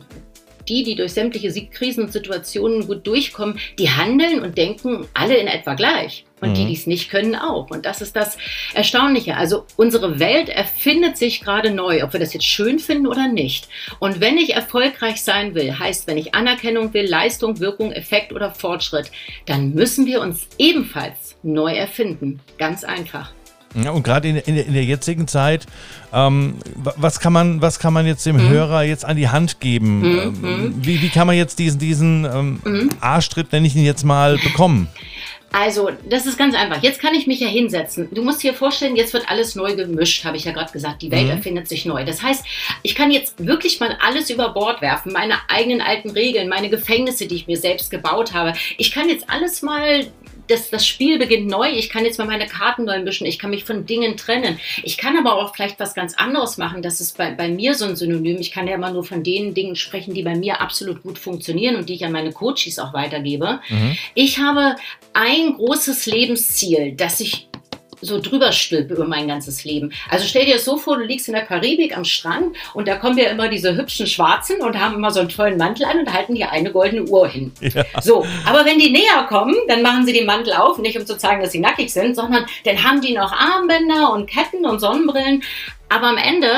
[0.67, 5.47] die, die durch sämtliche Krisen und Situationen gut durchkommen, die handeln und denken alle in
[5.47, 6.26] etwa gleich.
[6.41, 6.56] Und mhm.
[6.56, 7.69] die, die es nicht können, auch.
[7.69, 8.38] Und das ist das
[8.73, 9.38] Erstaunliche.
[9.38, 13.69] Also unsere Welt erfindet sich gerade neu, ob wir das jetzt schön finden oder nicht.
[13.99, 18.52] Und wenn ich erfolgreich sein will, heißt, wenn ich Anerkennung will, Leistung, Wirkung, Effekt oder
[18.52, 19.10] Fortschritt,
[19.45, 22.41] dann müssen wir uns ebenfalls neu erfinden.
[22.58, 23.32] Ganz einfach.
[23.75, 25.65] Ja, und gerade in, in, in, der jetzigen Zeit,
[26.13, 28.49] ähm, was, kann man, was kann man jetzt dem mhm.
[28.49, 29.99] Hörer jetzt an die Hand geben?
[29.99, 30.45] Mhm.
[30.45, 32.89] Ähm, wie, wie kann man jetzt diesen, diesen ähm, mhm.
[32.99, 34.89] Arschtritt, nenne ich ihn jetzt mal, bekommen?
[35.55, 36.81] Also, das ist ganz einfach.
[36.81, 38.09] Jetzt kann ich mich ja hinsetzen.
[38.12, 41.03] Du musst dir vorstellen, jetzt wird alles neu gemischt, habe ich ja gerade gesagt.
[41.03, 41.29] Die Welt mhm.
[41.29, 42.03] erfindet sich neu.
[42.05, 42.43] Das heißt,
[42.81, 45.13] ich kann jetzt wirklich mal alles über Bord werfen.
[45.13, 48.53] Meine eigenen alten Regeln, meine Gefängnisse, die ich mir selbst gebaut habe.
[48.79, 50.07] Ich kann jetzt alles mal
[50.47, 51.69] das, das Spiel beginnt neu.
[51.69, 53.25] Ich kann jetzt mal meine Karten neu mischen.
[53.25, 54.60] Ich kann mich von Dingen trennen.
[54.84, 56.82] Ich kann aber auch vielleicht was ganz anderes machen.
[56.82, 58.38] Das ist bei, bei mir so ein Synonym.
[58.39, 61.75] Ich kann ja immer nur von den Dingen sprechen, die bei mir absolut gut funktionieren
[61.75, 63.60] und die ich an meine Coaches auch weitergebe.
[63.69, 63.97] Mhm.
[64.13, 64.75] Ich habe
[65.13, 67.47] ein großes Lebensziel, das ich
[68.03, 69.91] so drüber stülpe über mein ganzes Leben.
[70.09, 72.95] Also stell dir das so vor, du liegst in der Karibik am Strand und da
[72.95, 76.13] kommen ja immer diese hübschen Schwarzen und haben immer so einen tollen Mantel an und
[76.13, 77.51] halten dir eine goldene Uhr hin.
[77.61, 77.83] Ja.
[78.01, 81.17] So, aber wenn die näher kommen, dann machen sie den Mantel auf, nicht um zu
[81.17, 85.43] zeigen, dass sie nackig sind, sondern dann haben die noch Armbänder und Ketten und Sonnenbrillen.
[85.93, 86.49] Aber am Ende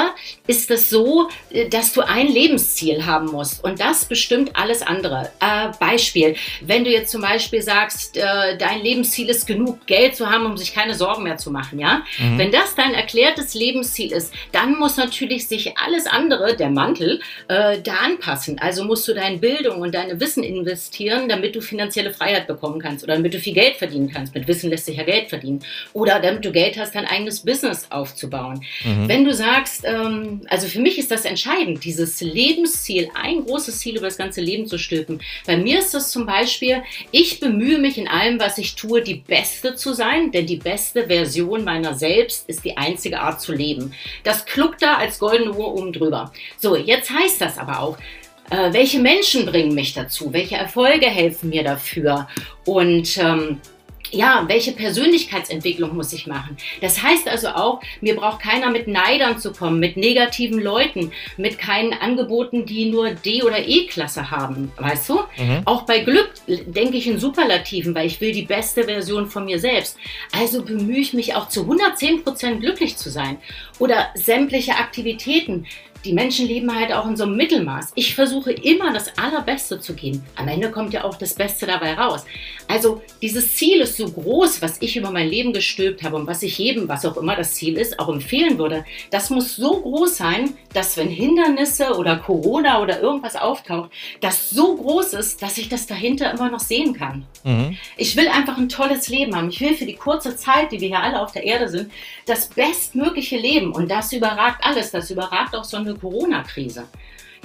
[0.47, 5.29] ist es so, äh, dass du ein Lebensziel haben musst und das bestimmt alles andere.
[5.41, 10.29] Äh, Beispiel, wenn du jetzt zum Beispiel sagst, äh, dein Lebensziel ist genug Geld zu
[10.29, 12.03] haben, um sich keine Sorgen mehr zu machen, ja?
[12.17, 12.37] Mhm.
[12.37, 17.19] Wenn das dein erklärtes Lebensziel ist, dann muss natürlich sich alles andere, der Mantel,
[17.49, 18.57] äh, da anpassen.
[18.59, 23.03] Also musst du deine Bildung und deine Wissen investieren, damit du finanzielle Freiheit bekommen kannst
[23.03, 24.33] oder damit du viel Geld verdienen kannst.
[24.33, 25.59] Mit Wissen lässt sich ja Geld verdienen.
[25.91, 28.63] Oder damit du Geld hast, dein eigenes Business aufzubauen.
[28.85, 29.09] Mhm.
[29.09, 33.97] Wenn du sagst, ähm, also für mich ist das entscheidend, dieses Lebensziel, ein großes Ziel
[33.97, 35.21] über das ganze Leben zu stülpen.
[35.45, 39.15] Bei mir ist das zum Beispiel, ich bemühe mich in allem, was ich tue, die
[39.15, 43.93] Beste zu sein, denn die beste Version meiner selbst ist die einzige Art zu leben.
[44.23, 46.31] Das kluckt da als goldene Uhr oben drüber.
[46.57, 47.97] So, jetzt heißt das aber auch,
[48.49, 50.31] äh, welche Menschen bringen mich dazu?
[50.31, 52.27] Welche Erfolge helfen mir dafür?
[52.65, 53.59] Und ähm,
[54.11, 56.57] ja, welche Persönlichkeitsentwicklung muss ich machen?
[56.81, 61.57] Das heißt also auch, mir braucht keiner mit Neidern zu kommen, mit negativen Leuten, mit
[61.57, 65.19] keinen Angeboten, die nur D- oder E-Klasse haben, weißt du?
[65.37, 65.61] Mhm.
[65.65, 69.59] Auch bei Glück denke ich in Superlativen, weil ich will die beste Version von mir
[69.59, 69.97] selbst.
[70.31, 73.37] Also bemühe ich mich auch zu 110 Prozent glücklich zu sein.
[73.79, 75.65] Oder sämtliche Aktivitäten,
[76.05, 77.93] die Menschen leben halt auch in so einem Mittelmaß.
[77.95, 80.23] Ich versuche immer das Allerbeste zu geben.
[80.35, 82.25] Am Ende kommt ja auch das Beste dabei raus.
[82.67, 86.43] Also dieses Ziel ist so groß, was ich über mein Leben gestülpt habe und was
[86.43, 88.85] ich jedem, was auch immer das Ziel ist, auch empfehlen würde.
[89.09, 93.91] Das muss so groß sein, dass wenn Hindernisse oder Corona oder irgendwas auftaucht,
[94.21, 97.25] das so groß ist, dass ich das dahinter immer noch sehen kann.
[97.43, 97.77] Mhm.
[97.97, 99.49] Ich will einfach ein tolles Leben haben.
[99.49, 101.91] Ich will für die kurze Zeit, die wir hier alle auf der Erde sind,
[102.25, 103.71] das bestmögliche Leben.
[103.71, 104.91] Und das überragt alles.
[104.91, 106.85] Das überragt auch so eine Corona-Krise.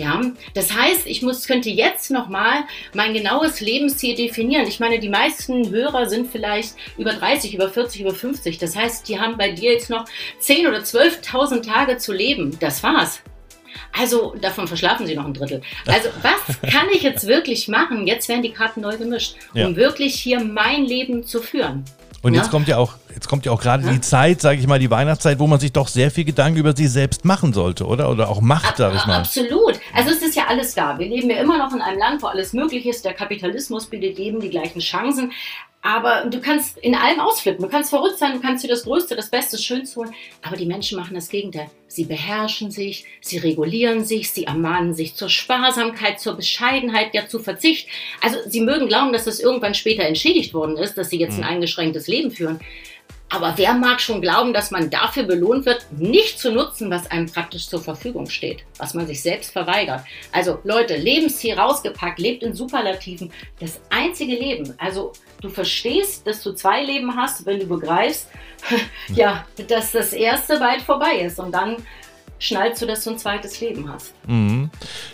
[0.01, 0.19] Ja,
[0.55, 4.67] das heißt, ich muss, könnte jetzt nochmal mein genaues Lebensziel definieren.
[4.67, 8.57] Ich meine, die meisten Hörer sind vielleicht über 30, über 40, über 50.
[8.57, 10.07] Das heißt, die haben bei dir jetzt noch
[10.39, 12.57] 10 oder 12.000 Tage zu leben.
[12.61, 13.21] Das war's.
[13.99, 15.61] Also davon verschlafen sie noch ein Drittel.
[15.87, 18.07] Also was kann ich jetzt wirklich machen?
[18.07, 19.77] Jetzt werden die Karten neu gemischt, um ja.
[19.77, 21.85] wirklich hier mein Leben zu führen.
[22.23, 22.41] Und ja?
[22.41, 23.93] jetzt kommt ja auch, jetzt kommt ja auch gerade ja?
[23.93, 26.77] die Zeit, sage ich mal, die Weihnachtszeit, wo man sich doch sehr viel Gedanken über
[26.77, 28.11] sich selbst machen sollte, oder?
[28.11, 29.19] Oder auch macht, sage ich mal.
[29.19, 29.81] Absolut.
[29.95, 30.99] Also es ist ja alles da.
[30.99, 33.05] Wir leben ja immer noch in einem Land, wo alles möglich ist.
[33.05, 35.33] Der Kapitalismus bietet jedem die gleichen Chancen.
[35.83, 37.65] Aber du kannst in allem ausflippen.
[37.65, 40.15] Du kannst verrückt sein, du kannst dir das Größte, das Beste, das Schönste holen.
[40.43, 41.71] Aber die Menschen machen das Gegenteil.
[41.87, 47.39] Sie beherrschen sich, sie regulieren sich, sie ermahnen sich zur Sparsamkeit, zur Bescheidenheit, ja zu
[47.39, 47.89] Verzicht.
[48.21, 51.41] Also sie mögen glauben, dass das irgendwann später entschädigt worden ist, dass sie jetzt ein
[51.41, 51.47] mhm.
[51.47, 52.61] eingeschränktes Leben führen.
[53.33, 57.27] Aber wer mag schon glauben, dass man dafür belohnt wird, nicht zu nutzen, was einem
[57.27, 60.03] praktisch zur Verfügung steht, was man sich selbst verweigert?
[60.33, 63.31] Also Leute, Lebensziel rausgepackt, lebt in Superlativen.
[63.61, 64.75] Das einzige Leben.
[64.79, 68.29] Also du verstehst, dass du zwei Leben hast, wenn du begreifst,
[69.15, 71.39] ja, dass das erste bald vorbei ist.
[71.39, 71.77] Und dann
[72.41, 74.13] schnallst du, dass du ein zweites Leben hast.
[74.27, 74.71] Mhm.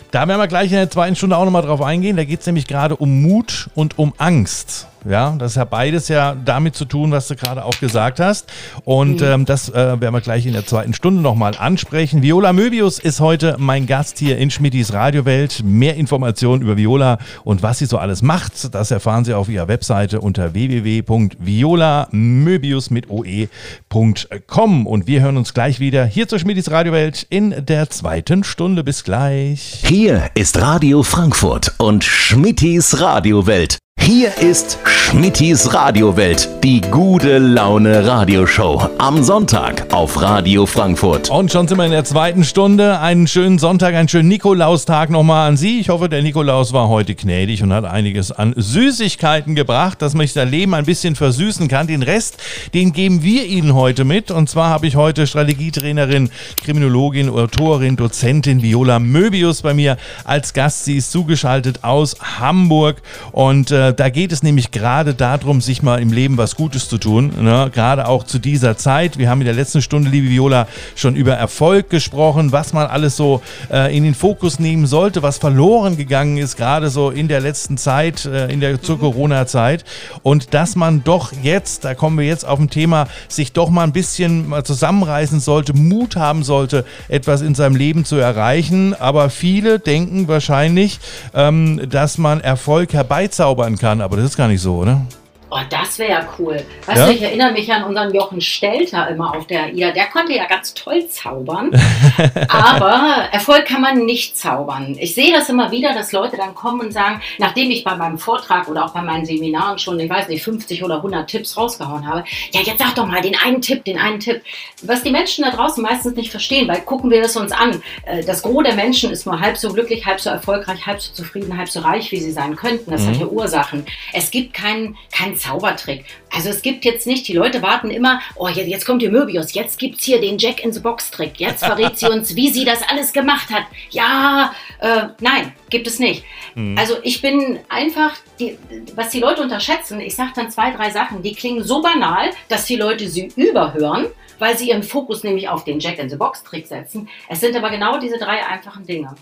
[0.09, 2.17] Da werden wir gleich in der zweiten Stunde auch nochmal drauf eingehen.
[2.17, 4.87] Da geht es nämlich gerade um Mut und um Angst.
[5.05, 8.51] Ja, das ja beides ja damit zu tun, was du gerade auch gesagt hast.
[8.83, 9.27] Und mhm.
[9.27, 12.21] ähm, das äh, werden wir gleich in der zweiten Stunde nochmal ansprechen.
[12.21, 15.63] Viola Möbius ist heute mein Gast hier in Schmittis Radiowelt.
[15.63, 19.67] Mehr Informationen über Viola und was sie so alles macht, das erfahren Sie auf ihrer
[19.67, 24.87] Webseite unter www.violamöbius mit oe.com.
[24.87, 28.83] Und wir hören uns gleich wieder hier zur Schmittis Radiowelt in der zweiten Stunde.
[28.83, 29.83] Bis gleich.
[29.85, 33.77] Hier ist Radio Frankfurt und Schmittis Radiowelt.
[33.99, 38.89] Hier ist Schmittis Radiowelt, die gute Laune Radioshow.
[38.97, 41.29] Am Sonntag auf Radio Frankfurt.
[41.29, 42.99] Und schon sind wir in der zweiten Stunde.
[42.99, 45.79] Einen schönen Sonntag, einen schönen Nikolaustag nochmal an Sie.
[45.79, 50.25] Ich hoffe, der Nikolaus war heute gnädig und hat einiges an Süßigkeiten gebracht, dass man
[50.25, 51.87] sich sein Leben ein bisschen versüßen kann.
[51.87, 52.37] Den Rest,
[52.73, 54.31] den geben wir Ihnen heute mit.
[54.31, 56.29] Und zwar habe ich heute Strategietrainerin,
[56.63, 60.85] Kriminologin, Autorin, Dozentin Viola Möbius bei mir als Gast.
[60.85, 66.01] Sie ist zugeschaltet aus Hamburg und äh, da geht es nämlich gerade darum, sich mal
[66.01, 67.31] im Leben was Gutes zu tun.
[67.41, 67.69] Ne?
[67.73, 69.17] Gerade auch zu dieser Zeit.
[69.17, 73.15] Wir haben in der letzten Stunde, liebe Viola, schon über Erfolg gesprochen, was man alles
[73.15, 77.39] so äh, in den Fokus nehmen sollte, was verloren gegangen ist, gerade so in der
[77.39, 79.85] letzten Zeit, äh, in der zur Corona-Zeit.
[80.23, 83.83] Und dass man doch jetzt, da kommen wir jetzt auf ein Thema, sich doch mal
[83.83, 88.93] ein bisschen mal zusammenreißen sollte, Mut haben sollte, etwas in seinem Leben zu erreichen.
[88.93, 90.99] Aber viele denken wahrscheinlich,
[91.33, 95.01] ähm, dass man Erfolg herbeizaubern kann aber das ist gar nicht so, oder?
[95.49, 96.65] Oh, das wäre ja cool.
[96.85, 97.05] Weißt ja?
[97.05, 99.91] du, ich erinnere mich an unseren Jochen Stelter immer auf der AIDA.
[99.91, 101.71] Der konnte ja ganz toll zaubern.
[102.49, 104.97] aber Erfolg kann man nicht zaubern.
[104.99, 108.17] Ich sehe das immer wieder, dass Leute dann kommen und sagen, nachdem ich bei meinem
[108.17, 112.05] Vortrag oder auch bei meinen Seminaren schon, ich weiß nicht, 50 oder 100 Tipps rausgehauen
[112.05, 114.41] habe, ja, jetzt sag doch mal den einen Tipp, den einen Tipp.
[114.81, 117.81] Was die Menschen da draußen meistens nicht verstehen, weil gucken wir es uns an.
[118.05, 121.13] Äh, das Gros der Menschen ist nur halb so glücklich, halb so erfolgreich, halb so
[121.13, 122.91] zufrieden, halb so reich, wie sie sein könnten.
[122.91, 123.07] Das mhm.
[123.07, 123.85] hat ja Ursachen.
[124.11, 126.05] Es gibt keinen kein Zaubertrick.
[126.33, 129.79] Also es gibt jetzt nicht, die Leute warten immer, oh, jetzt, kommt hier Möbius, jetzt
[129.79, 132.65] gibt es hier den Jack in the Box Trick, jetzt verrät sie uns, wie sie
[132.65, 133.63] das alles gemacht hat.
[133.89, 136.23] Ja, äh, nein, gibt es nicht.
[136.55, 136.77] Mhm.
[136.77, 138.57] Also ich bin einfach, die,
[138.95, 142.65] was die Leute unterschätzen, ich sage dann zwei, drei Sachen, die klingen so banal, dass
[142.65, 144.07] die Leute sie überhören
[144.39, 147.09] weil sie ihren Fokus nämlich auf den Jack in the Box Trick setzen.
[147.27, 149.15] Es sind aber genau diese drei einfachen Dinge.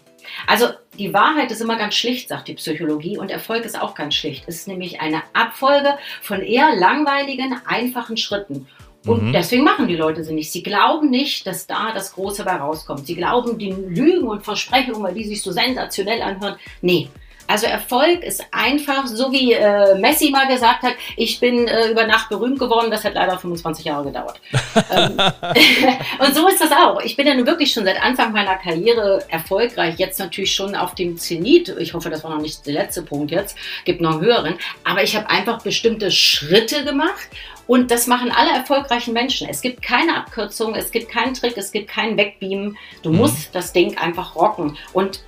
[0.47, 4.15] Also die Wahrheit ist immer ganz schlicht, sagt die Psychologie, und Erfolg ist auch ganz
[4.15, 4.43] schlicht.
[4.47, 8.67] Es ist nämlich eine Abfolge von eher langweiligen, einfachen Schritten.
[9.05, 9.33] Und mhm.
[9.33, 10.51] deswegen machen die Leute sie nicht.
[10.51, 13.05] Sie glauben nicht, dass da das Große bei rauskommt.
[13.05, 16.55] Sie glauben den Lügen und Versprechungen, weil die sich so sensationell anhören.
[16.81, 17.09] Nee,
[17.47, 22.07] also Erfolg ist einfach, so wie äh, Messi mal gesagt hat, ich bin äh, über
[22.07, 24.39] Nacht berühmt geworden, das hat leider 25 Jahre gedauert.
[24.91, 25.17] ähm,
[26.19, 27.01] und so ist das auch.
[27.01, 30.95] Ich bin ja nun wirklich schon seit Anfang meiner Karriere erfolgreich, jetzt natürlich schon auf
[30.95, 31.69] dem Zenit.
[31.79, 34.55] Ich hoffe, das war noch nicht der letzte Punkt jetzt, gibt noch einen höheren.
[34.83, 37.29] Aber ich habe einfach bestimmte Schritte gemacht
[37.67, 39.47] und das machen alle erfolgreichen Menschen.
[39.49, 42.77] Es gibt keine Abkürzung, es gibt keinen Trick, es gibt keinen Wegbeamen.
[43.01, 43.17] Du mhm.
[43.17, 44.77] musst das Ding einfach rocken.
[44.93, 45.21] Und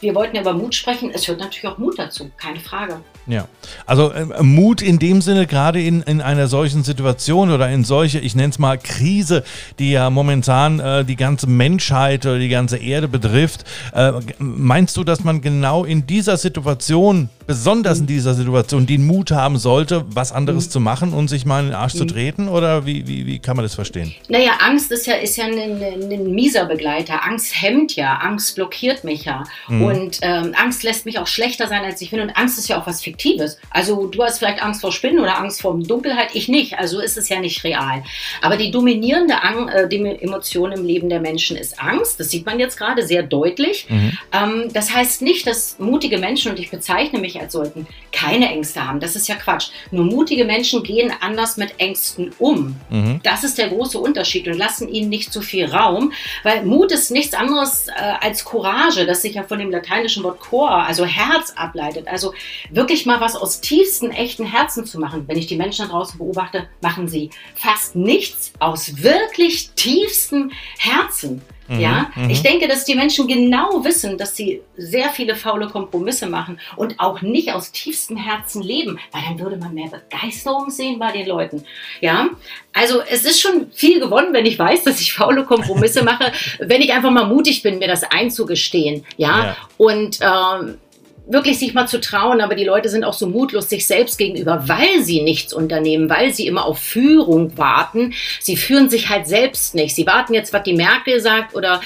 [0.00, 1.10] wir wollten ja über Mut sprechen.
[1.12, 3.00] Es hört natürlich auch Mut dazu, keine Frage.
[3.26, 3.48] Ja,
[3.86, 8.18] also äh, Mut in dem Sinne, gerade in, in einer solchen Situation oder in solche,
[8.18, 9.44] ich nenne es mal Krise,
[9.78, 13.64] die ja momentan äh, die ganze Menschheit oder die ganze Erde betrifft.
[13.94, 19.30] Äh, meinst du, dass man genau in dieser Situation, besonders in dieser Situation, den Mut
[19.30, 20.70] haben sollte, was anderes mhm.
[20.70, 21.98] zu machen und sich mal in den Arsch mhm.
[21.98, 22.48] zu treten?
[22.48, 24.14] Oder wie, wie, wie kann man das verstehen?
[24.28, 27.24] Naja, Angst ist ja, ist ja ein, ein, mieser Begleiter.
[27.24, 29.44] Angst hemmt ja, Angst blockiert mich ja.
[29.68, 29.82] Mhm.
[29.82, 32.20] Und ähm, Angst lässt mich auch schlechter sein, als ich bin.
[32.20, 33.58] Und Angst ist ja auch was Fiktives.
[33.70, 36.78] Also du hast vielleicht Angst vor Spinnen oder Angst vor Dunkelheit, ich nicht.
[36.78, 38.02] Also ist es ja nicht real.
[38.42, 42.18] Aber die dominierende Ang äh, die Emotion im Leben der Menschen ist Angst.
[42.20, 43.86] Das sieht man jetzt gerade sehr deutlich.
[43.88, 44.18] Mhm.
[44.32, 48.86] Ähm, das heißt nicht, dass mutige Menschen, und ich bezeichne mich als sollten, keine Ängste
[48.86, 49.00] haben.
[49.00, 49.68] Das ist ja Quatsch.
[49.90, 52.76] Nur mutige Menschen gehen anders mit Ängsten um.
[52.90, 53.20] Mhm.
[53.22, 57.10] Das ist der große Unterschied und lassen ihnen nicht zu viel Raum, weil Mut ist
[57.10, 61.52] nichts anderes äh, als Courage, das sich ja von dem lateinischen Wort cor, also Herz
[61.56, 62.08] ableitet.
[62.08, 62.34] Also
[62.70, 65.24] wirklich mal was aus tiefsten, echten Herzen zu machen.
[65.26, 71.42] Wenn ich die Menschen da draußen beobachte, machen sie fast nichts aus wirklich tiefstem Herzen.
[71.68, 72.28] Mhm, ja, mhm.
[72.28, 77.00] ich denke, dass die Menschen genau wissen, dass sie sehr viele faule Kompromisse machen und
[77.00, 81.26] auch nicht aus tiefstem Herzen leben, weil dann würde man mehr Begeisterung sehen bei den
[81.26, 81.64] Leuten.
[82.00, 82.28] Ja,
[82.74, 86.82] also es ist schon viel gewonnen, wenn ich weiß, dass ich faule Kompromisse mache, wenn
[86.82, 89.06] ich einfach mal mutig bin, mir das einzugestehen.
[89.16, 89.56] Ja, ja.
[89.78, 90.78] und ähm,
[91.26, 94.64] wirklich sich mal zu trauen, aber die Leute sind auch so mutlos sich selbst gegenüber,
[94.66, 98.12] weil sie nichts unternehmen, weil sie immer auf Führung warten.
[98.40, 99.94] Sie führen sich halt selbst nicht.
[99.94, 101.80] Sie warten jetzt, was die Merkel sagt oder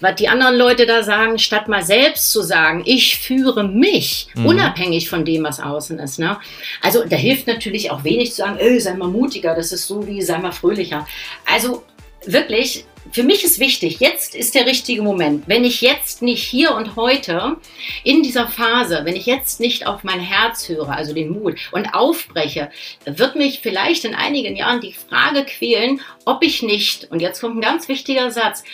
[0.00, 4.46] was die anderen Leute da sagen, statt mal selbst zu sagen, ich führe mich, mhm.
[4.46, 6.18] unabhängig von dem, was außen ist.
[6.18, 6.36] Ne?
[6.80, 10.06] Also da hilft natürlich auch wenig zu sagen, ey, sei mal mutiger, das ist so
[10.06, 11.06] wie, sei mal fröhlicher.
[11.52, 11.82] Also
[12.26, 15.44] wirklich, für mich ist wichtig, jetzt ist der richtige Moment.
[15.46, 17.56] Wenn ich jetzt nicht hier und heute
[18.02, 21.94] in dieser Phase, wenn ich jetzt nicht auf mein Herz höre, also den Mut und
[21.94, 22.70] aufbreche,
[23.04, 27.56] wird mich vielleicht in einigen Jahren die Frage quälen, ob ich nicht, und jetzt kommt
[27.56, 28.64] ein ganz wichtiger Satz,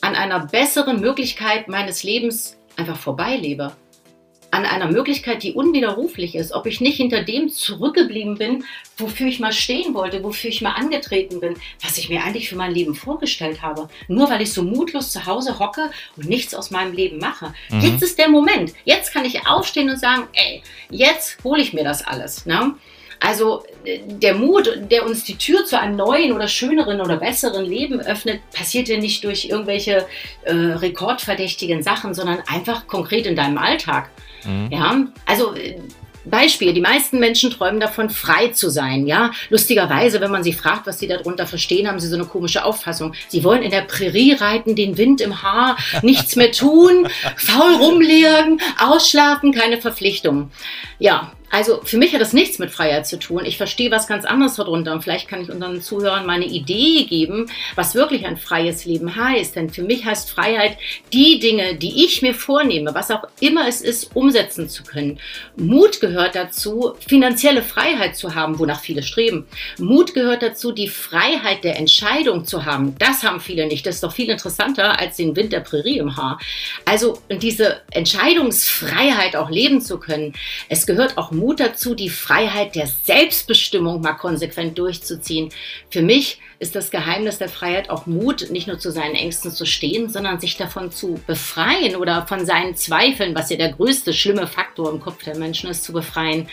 [0.00, 3.72] an einer besseren Möglichkeit meines Lebens einfach vorbeilebe
[4.50, 8.64] an einer Möglichkeit, die unwiderruflich ist, ob ich nicht hinter dem zurückgeblieben bin,
[8.96, 12.56] wofür ich mal stehen wollte, wofür ich mal angetreten bin, was ich mir eigentlich für
[12.56, 13.88] mein Leben vorgestellt habe.
[14.08, 17.52] Nur weil ich so mutlos zu Hause hocke und nichts aus meinem Leben mache.
[17.70, 17.80] Mhm.
[17.80, 18.72] Jetzt ist der Moment.
[18.84, 22.46] Jetzt kann ich aufstehen und sagen, ey, jetzt hole ich mir das alles.
[22.46, 22.74] Ne?
[23.20, 27.64] Also äh, der Mut, der uns die Tür zu einem neuen oder schöneren oder besseren
[27.64, 30.06] Leben öffnet, passiert ja nicht durch irgendwelche
[30.44, 34.10] äh, rekordverdächtigen Sachen, sondern einfach konkret in deinem Alltag.
[34.44, 34.68] Mhm.
[34.70, 35.54] Ja, also
[36.30, 39.06] Beispiel, die meisten Menschen träumen davon, frei zu sein.
[39.06, 42.64] Ja, lustigerweise, wenn man sie fragt, was sie darunter verstehen, haben sie so eine komische
[42.64, 43.14] Auffassung.
[43.28, 48.60] Sie wollen in der Prärie reiten, den Wind im Haar, nichts mehr tun, faul rumliegen,
[48.78, 50.50] ausschlafen, keine Verpflichtungen.
[50.98, 53.44] Ja, also für mich hat das nichts mit Freiheit zu tun.
[53.44, 57.50] Ich verstehe was ganz anderes darunter und vielleicht kann ich unseren Zuhörern meine Idee geben,
[57.74, 59.56] was wirklich ein freies Leben heißt.
[59.56, 60.76] Denn für mich heißt Freiheit,
[61.12, 65.18] die Dinge, die ich mir vornehme, was auch immer es ist, umsetzen zu können.
[65.56, 69.46] Mut gehört dazu, finanzielle Freiheit zu haben, wonach viele streben.
[69.78, 72.94] Mut gehört dazu, die Freiheit der Entscheidung zu haben.
[72.98, 73.86] Das haben viele nicht.
[73.86, 76.38] Das ist doch viel interessanter als den Wind der Prärie im Haar.
[76.84, 80.34] Also diese Entscheidungsfreiheit auch leben zu können.
[80.68, 85.50] Es gehört auch Mut dazu, die Freiheit der Selbstbestimmung mal konsequent durchzuziehen.
[85.90, 89.64] Für mich ist das Geheimnis der Freiheit auch Mut, nicht nur zu seinen Ängsten zu
[89.64, 94.46] stehen, sondern sich davon zu befreien oder von seinen Zweifeln, was ja der größte schlimme
[94.46, 96.48] Faktor im Kopf der Menschen ist, zu befreien.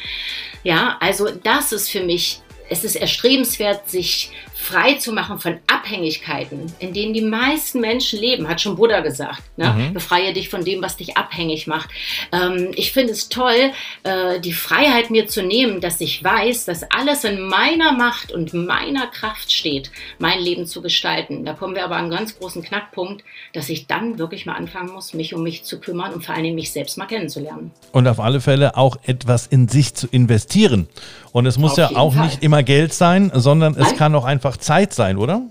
[0.63, 6.71] Ja, also das ist für mich es ist erstrebenswert, sich frei zu machen von Abhängigkeiten,
[6.79, 9.43] in denen die meisten Menschen leben, hat schon Buddha gesagt.
[9.57, 9.69] Ne?
[9.69, 9.93] Mhm.
[9.93, 11.89] Befreie dich von dem, was dich abhängig macht.
[12.31, 13.71] Ähm, ich finde es toll,
[14.03, 18.53] äh, die Freiheit mir zu nehmen, dass ich weiß, dass alles in meiner Macht und
[18.53, 21.45] meiner Kraft steht, mein Leben zu gestalten.
[21.45, 23.23] Da kommen wir aber an einen ganz großen Knackpunkt,
[23.53, 26.43] dass ich dann wirklich mal anfangen muss, mich um mich zu kümmern und vor allen
[26.43, 27.71] Dingen mich selbst mal kennenzulernen.
[27.91, 30.87] Und auf alle Fälle auch etwas in sich zu investieren.
[31.35, 32.27] Und es muss auf ja auch Fall.
[32.27, 33.81] nicht immer Geld sein, sondern Nein.
[33.85, 35.41] es kann auch einfach Zeit sein, oder?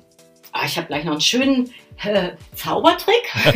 [0.53, 1.69] Ah, ich habe gleich noch einen schönen
[2.03, 3.33] äh, Zaubertrick.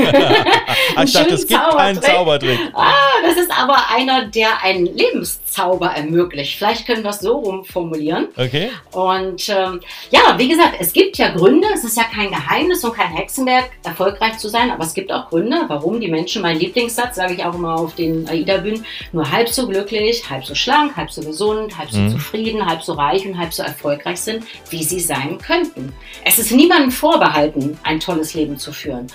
[1.04, 2.58] ich dachte, es gibt keinen Zaubertrick.
[2.74, 6.56] Ah, das ist aber einer, der einen Lebenszauber ermöglicht.
[6.56, 8.28] Vielleicht können wir es so rumformulieren.
[8.36, 8.70] Okay.
[8.92, 11.68] Und ähm, ja, wie gesagt, es gibt ja Gründe.
[11.74, 14.70] Es ist ja kein Geheimnis und kein Hexenwerk, erfolgreich zu sein.
[14.70, 17.94] Aber es gibt auch Gründe, warum die Menschen, mein Lieblingssatz, sage ich auch immer auf
[17.94, 22.10] den AIDA-Bühnen, nur halb so glücklich, halb so schlank, halb so gesund, halb so mhm.
[22.12, 25.92] zufrieden, halb so reich und halb so erfolgreich sind, wie sie sein könnten.
[26.24, 29.06] Es ist niemandem vorbehalten, ein tolles eigenes Leben zu führen.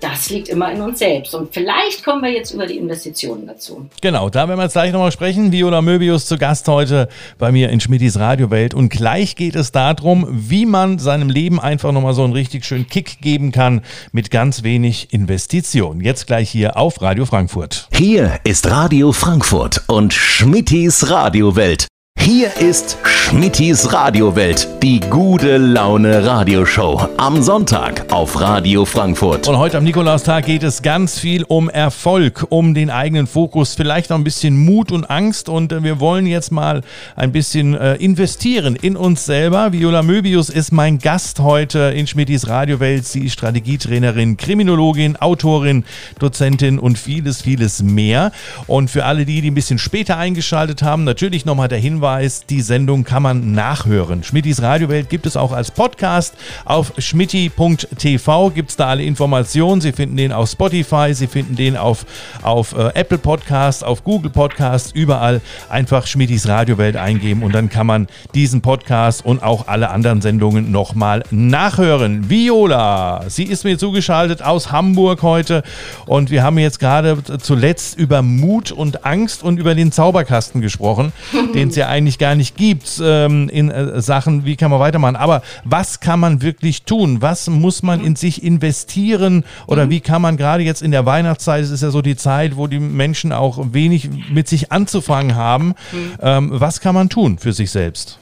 [0.00, 1.34] Das liegt immer in uns selbst.
[1.34, 3.86] Und vielleicht kommen wir jetzt über die Investitionen dazu.
[4.00, 5.52] Genau, da werden wir jetzt gleich nochmal sprechen.
[5.52, 7.08] Viola Möbius zu Gast heute
[7.38, 8.74] bei mir in Schmidtis Radiowelt.
[8.74, 12.88] Und gleich geht es darum, wie man seinem Leben einfach nochmal so einen richtig schönen
[12.88, 16.00] Kick geben kann mit ganz wenig Investition.
[16.00, 17.88] Jetzt gleich hier auf Radio Frankfurt.
[17.96, 21.91] Hier ist Radio Frankfurt und Schmidtis Radiowelt.
[22.24, 27.08] Hier ist Schmittis Radiowelt, die gute Laune Radioshow.
[27.16, 29.48] Am Sonntag auf Radio Frankfurt.
[29.48, 34.10] Und heute am Nikolaustag geht es ganz viel um Erfolg, um den eigenen Fokus, vielleicht
[34.10, 35.48] noch ein bisschen Mut und Angst.
[35.48, 36.82] Und äh, wir wollen jetzt mal
[37.16, 39.72] ein bisschen äh, investieren in uns selber.
[39.72, 43.04] Viola Möbius ist mein Gast heute in Schmittis Radiowelt.
[43.04, 45.84] Sie ist Strategietrainerin, Kriminologin, Autorin,
[46.20, 48.30] Dozentin und vieles, vieles mehr.
[48.68, 52.44] Und für alle die, die ein bisschen später eingeschaltet haben, natürlich nochmal der Hinweis, Hinweis,
[52.44, 54.22] die Sendung kann man nachhören.
[54.22, 56.34] Schmittis Radiowelt gibt es auch als Podcast.
[56.66, 59.80] Auf schmitti.tv gibt es da alle Informationen.
[59.80, 62.04] Sie finden den auf Spotify, Sie finden den auf,
[62.42, 67.86] auf äh, Apple Podcasts, auf Google Podcasts, überall einfach Schmittis Radiowelt eingeben und dann kann
[67.86, 72.28] man diesen Podcast und auch alle anderen Sendungen nochmal nachhören.
[72.28, 75.62] Viola, sie ist mir zugeschaltet aus Hamburg heute
[76.04, 81.14] und wir haben jetzt gerade zuletzt über Mut und Angst und über den Zauberkasten gesprochen,
[81.54, 85.14] den es ja eigentlich gar nicht gibt ähm, in äh, Sachen, wie kann man weitermachen.
[85.14, 87.22] Aber was kann man wirklich tun?
[87.22, 91.62] Was muss man in sich investieren oder wie kann man gerade jetzt in der Weihnachtszeit,
[91.62, 95.74] es ist ja so die Zeit, wo die Menschen auch wenig mit sich anzufangen haben,
[96.20, 98.18] ähm, was kann man tun für sich selbst?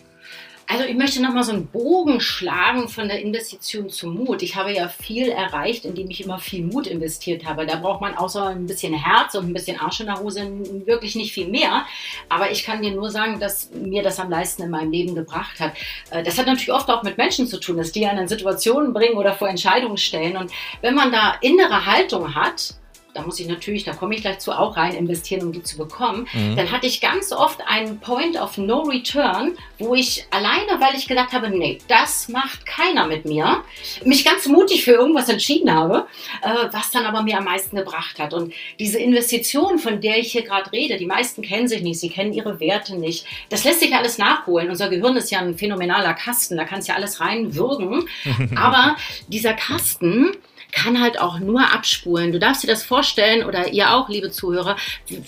[0.73, 4.41] Also ich möchte nochmal so einen Bogen schlagen von der Investition zum Mut.
[4.41, 7.67] Ich habe ja viel erreicht, indem ich immer viel Mut investiert habe.
[7.67, 10.49] Da braucht man außer ein bisschen Herz und ein bisschen Arsch in der Hose
[10.87, 11.87] wirklich nicht viel mehr.
[12.29, 15.59] Aber ich kann dir nur sagen, dass mir das am meisten in meinem Leben gebracht
[15.59, 15.73] hat.
[16.13, 18.93] Äh, das hat natürlich oft auch mit Menschen zu tun, dass die einen in Situationen
[18.93, 20.37] bringen oder vor Entscheidungen stellen.
[20.37, 20.53] Und
[20.83, 22.75] wenn man da innere Haltung hat,
[23.15, 25.77] da muss ich natürlich, da komme ich gleich zu, auch rein investieren, um die zu
[25.77, 26.27] bekommen.
[26.33, 26.57] Mhm.
[26.57, 31.07] Dann hatte ich ganz oft einen Point of No Return, wo ich alleine, weil ich
[31.07, 33.63] gedacht habe, nee, das macht keiner mit mir,
[34.05, 36.07] mich ganz mutig für irgendwas entschieden habe,
[36.43, 38.35] äh, was dann aber mir am meisten gebracht hat.
[38.35, 42.11] Und diese Investition, von der ich hier gerade rede, die meisten kennen sich nicht, sie
[42.11, 43.27] kennen ihre Werte nicht.
[43.49, 44.71] Das lässt sich alles nachholen.
[44.71, 48.09] Unser Gehirn ist ja ein phänomenaler Kasten, da kannst du ja alles reinwürgen.
[48.57, 48.97] aber
[49.29, 50.37] dieser Kasten,
[50.73, 52.33] kann halt auch nur abspulen.
[52.33, 54.77] Du darfst dir das vorstellen, oder ihr auch, liebe Zuhörer,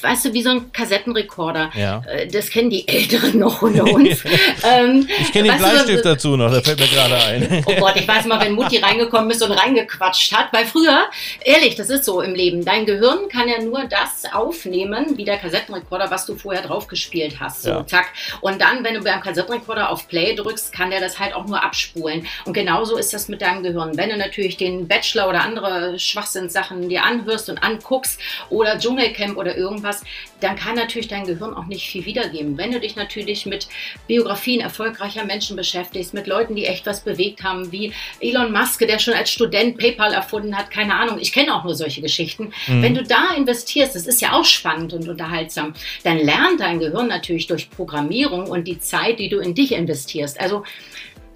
[0.01, 1.70] weißt du, wie so ein Kassettenrekorder.
[1.74, 2.03] Ja.
[2.07, 4.24] Äh, das kennen die Älteren noch unter uns.
[4.64, 7.64] ähm, ich kenne den Bleistift du, dazu noch, der fällt mir gerade ein.
[7.66, 11.05] oh Gott, ich weiß mal, wenn Mutti reingekommen ist und reingequatscht hat, weil früher,
[11.45, 15.38] ehrlich, das ist so im Leben, dein Gehirn kann ja nur das aufnehmen, wie der
[15.38, 17.62] Kassettenrekorder, was du vorher drauf gespielt hast.
[17.62, 17.86] So, ja.
[17.86, 18.07] zack.
[18.40, 21.62] Und dann, wenn du beim Kassettenrekorder auf Play drückst, kann der das halt auch nur
[21.62, 22.26] abspulen.
[22.45, 23.97] Und genauso ist das mit deinem Gehirn.
[23.97, 28.20] Wenn du natürlich den Bachelor oder andere Schwachsinnssachen dir anhörst und anguckst
[28.51, 30.05] oder Dschungelcamp oder irgendwas,
[30.41, 32.59] dann kann natürlich dein Gehirn auch nicht viel wiedergeben.
[32.59, 33.66] Wenn du dich natürlich mit
[34.07, 38.99] Biografien erfolgreicher Menschen beschäftigst, mit Leuten, die echt was bewegt haben, wie Elon Musk, der
[38.99, 42.53] schon als Student PayPal erfunden hat, keine Ahnung, ich kenne auch nur solche Geschichten.
[42.66, 42.83] Mhm.
[42.83, 45.72] Wenn du da investierst, das ist ja auch spannend und unterhaltsam,
[46.05, 50.39] dann lernt dein Gehirn natürlich durch Programmierung und die Zeit, die du in dich investierst.
[50.39, 50.64] Also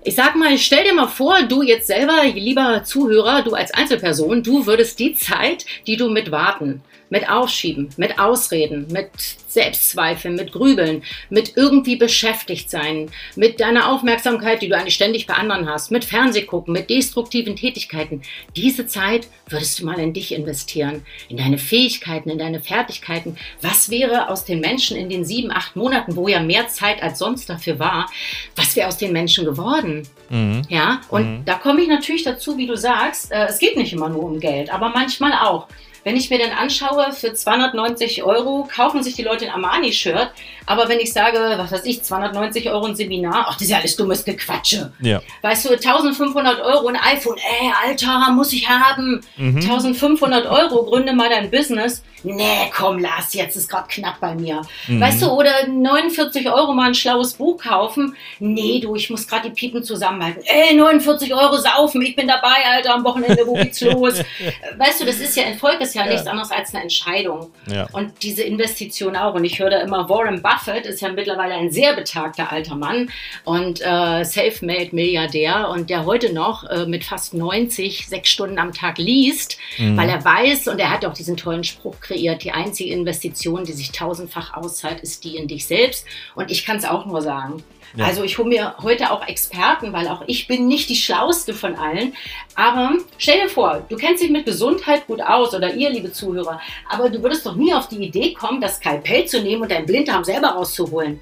[0.06, 4.44] ich sag mal, stell dir mal vor, du jetzt selber, lieber Zuhörer, du als Einzelperson,
[4.44, 9.10] du würdest die Zeit, die du mit Warten, mit Aufschieben, mit Ausreden, mit
[9.48, 15.34] Selbstzweifeln, mit Grübeln, mit irgendwie beschäftigt sein, mit deiner Aufmerksamkeit, die du eigentlich ständig bei
[15.34, 18.22] anderen hast, mit Fernsehgucken, mit destruktiven Tätigkeiten.
[18.54, 23.38] Diese Zeit würdest du mal in dich investieren, in deine Fähigkeiten, in deine Fertigkeiten.
[23.62, 27.18] Was wäre aus den Menschen in den sieben, acht Monaten, wo ja mehr Zeit als
[27.18, 28.10] sonst dafür war,
[28.56, 30.06] was wäre aus den Menschen geworden?
[30.28, 30.62] Mhm.
[30.68, 31.44] Ja, und mhm.
[31.46, 34.40] da komme ich natürlich dazu, wie du sagst, äh, es geht nicht immer nur um
[34.40, 35.66] Geld, aber manchmal auch.
[36.06, 40.30] Wenn ich mir dann anschaue, für 290 Euro kaufen sich die Leute ein Armani-Shirt,
[40.64, 43.78] aber wenn ich sage, was weiß ich, 290 Euro ein Seminar, ach, das ist ja
[43.78, 44.92] alles dummes Gequatsche.
[45.00, 45.20] Ja.
[45.42, 49.20] Weißt du, 1500 Euro ein iPhone, ey, Alter, muss ich haben.
[49.36, 49.56] Mhm.
[49.56, 52.04] 1500 Euro, gründe mal dein Business.
[52.22, 54.62] Nee, komm, Lars, jetzt ist gerade knapp bei mir.
[54.88, 55.00] Mhm.
[55.00, 58.16] Weißt du, oder 49 Euro mal ein schlaues Buch kaufen.
[58.38, 60.42] Nee, du, ich muss gerade die Piepen zusammenhalten.
[60.44, 64.14] Ey, 49 Euro saufen, ich bin dabei, Alter, am Wochenende, wo geht's los?
[64.78, 66.12] weißt du, das ist ja, Erfolg ist ja, ja.
[66.12, 67.50] nichts anderes als eine Entscheidung.
[67.66, 67.86] Ja.
[67.92, 69.34] Und diese Investition auch.
[69.34, 73.10] Und ich höre da immer, Warren Buffett ist ja mittlerweile ein sehr betagter alter Mann
[73.44, 78.72] und äh, self-made Milliardär und der heute noch äh, mit fast 90 sechs Stunden am
[78.72, 79.96] Tag liest, mhm.
[79.96, 83.72] weil er weiß und er hat auch diesen tollen Spruch kreiert, die einzige Investition, die
[83.72, 86.06] sich tausendfach auszahlt, ist die in dich selbst.
[86.34, 87.62] Und ich kann es auch nur sagen.
[87.96, 88.04] Ja.
[88.04, 91.76] Also ich hole mir heute auch Experten, weil auch ich bin nicht die schlauste von
[91.76, 92.14] allen.
[92.54, 96.60] Aber stell dir vor, du kennst dich mit Gesundheit gut aus oder ihr, liebe Zuhörer,
[96.88, 99.86] aber du würdest doch nie auf die Idee kommen, das Skalpell zu nehmen und deinen
[99.86, 101.20] Blinddarm selber rauszuholen.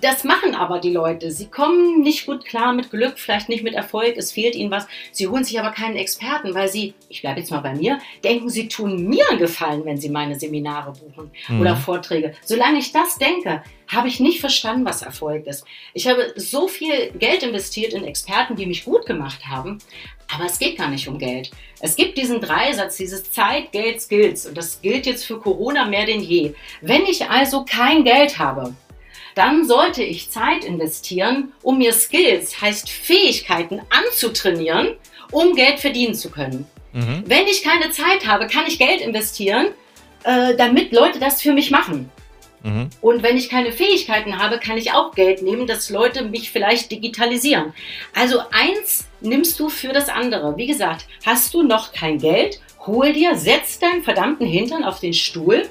[0.00, 1.30] Das machen aber die Leute.
[1.30, 4.86] Sie kommen nicht gut klar mit Glück, vielleicht nicht mit Erfolg, es fehlt ihnen was.
[5.12, 8.48] Sie holen sich aber keinen Experten, weil sie, ich bleibe jetzt mal bei mir, denken,
[8.48, 11.60] sie tun mir einen Gefallen, wenn sie meine Seminare buchen mhm.
[11.60, 12.34] oder Vorträge.
[12.44, 13.62] Solange ich das denke,
[13.94, 15.64] habe ich nicht verstanden, was Erfolg ist.
[15.92, 19.78] Ich habe so viel Geld investiert in Experten, die mich gut gemacht haben,
[20.34, 21.50] aber es geht gar nicht um Geld.
[21.80, 26.06] Es gibt diesen Dreisatz, dieses Zeit, Geld, Skills und das gilt jetzt für Corona mehr
[26.06, 26.54] denn je.
[26.80, 28.74] Wenn ich also kein Geld habe,
[29.34, 34.96] dann sollte ich Zeit investieren, um mir Skills, heißt Fähigkeiten anzutrainieren,
[35.32, 36.66] um Geld verdienen zu können.
[36.92, 37.24] Mhm.
[37.26, 39.68] Wenn ich keine Zeit habe, kann ich Geld investieren,
[40.22, 42.10] äh, damit Leute das für mich machen.
[42.64, 42.88] Mhm.
[43.02, 46.90] Und wenn ich keine Fähigkeiten habe, kann ich auch Geld nehmen, dass Leute mich vielleicht
[46.90, 47.74] digitalisieren.
[48.14, 50.56] Also eins nimmst du für das andere.
[50.56, 55.12] Wie gesagt, hast du noch kein Geld, hol dir, setz deinen verdammten Hintern auf den
[55.12, 55.68] Stuhl